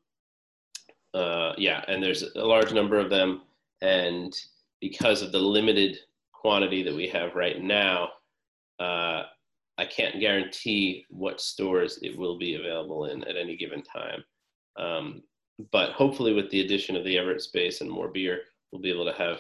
[1.15, 3.43] uh, yeah, and there's a large number of them,
[3.83, 4.35] and
[4.81, 5.99] because of the limited
[6.33, 8.09] quantity that we have right now,
[8.83, 9.23] uh,
[9.79, 14.25] I can't guarantee what stores it will be available in at any given time.
[14.77, 15.23] Um,
[15.71, 19.05] but hopefully, with the addition of the Everett space and more beer, we'll be able
[19.05, 19.39] to have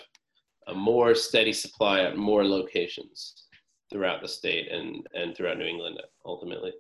[0.68, 3.47] a more steady supply at more locations
[3.90, 6.72] throughout the state and, and throughout New England ultimately.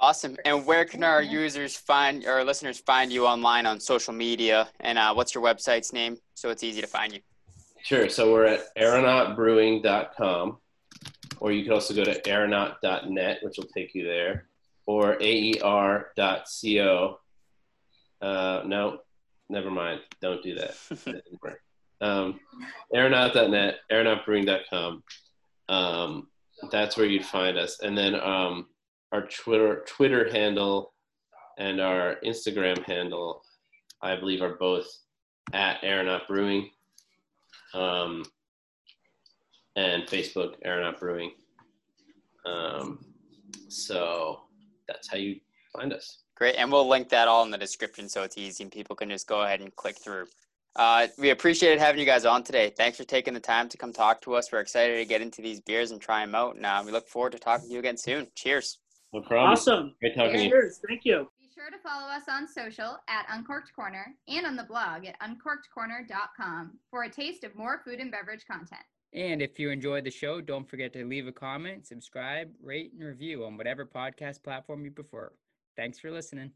[0.00, 0.36] Awesome.
[0.44, 4.68] And where can our users find, or listeners find you online on social media?
[4.80, 7.20] And uh, what's your website's name so it's easy to find you?
[7.82, 8.08] Sure.
[8.08, 10.58] So we're at aeronautbrewing.com
[11.44, 14.46] or you could also go to aeronaut.net, which will take you there,
[14.86, 17.18] or aer.co.
[18.22, 19.00] Uh, no,
[19.50, 20.00] never mind.
[20.22, 20.74] Don't do that.
[21.04, 21.22] that
[22.00, 22.40] um,
[22.94, 25.02] aeronaut.net, aeronautbrewing.com.
[25.68, 26.28] Um,
[26.70, 27.78] that's where you'd find us.
[27.80, 28.68] And then um,
[29.12, 30.94] our Twitter Twitter handle
[31.58, 33.42] and our Instagram handle,
[34.00, 34.86] I believe, are both
[35.52, 36.70] at Aeronaut Brewing,
[37.74, 38.24] um,
[39.76, 41.32] and Facebook Aeronaut Brewing.
[42.46, 43.04] Um,
[43.68, 44.42] so
[44.86, 45.40] that's how you
[45.72, 46.22] find us.
[46.36, 46.56] Great.
[46.56, 49.26] And we'll link that all in the description so it's easy and people can just
[49.26, 50.26] go ahead and click through.
[50.76, 52.72] Uh, we appreciated having you guys on today.
[52.76, 54.50] Thanks for taking the time to come talk to us.
[54.50, 56.56] We're excited to get into these beers and try them out.
[56.56, 58.26] And uh, we look forward to talking to you again soon.
[58.34, 58.78] Cheers.
[59.12, 59.52] No problem.
[59.52, 59.94] Awesome.
[60.00, 60.50] Great talking to you.
[60.50, 60.80] Cheers.
[60.88, 61.28] Thank you.
[61.38, 65.14] Be sure to follow us on social at Uncorked Corner and on the blog at
[65.20, 68.82] uncorkedcorner.com for a taste of more food and beverage content.
[69.14, 73.04] And if you enjoyed the show, don't forget to leave a comment, subscribe, rate, and
[73.04, 75.32] review on whatever podcast platform you prefer.
[75.76, 76.50] Thanks for listening.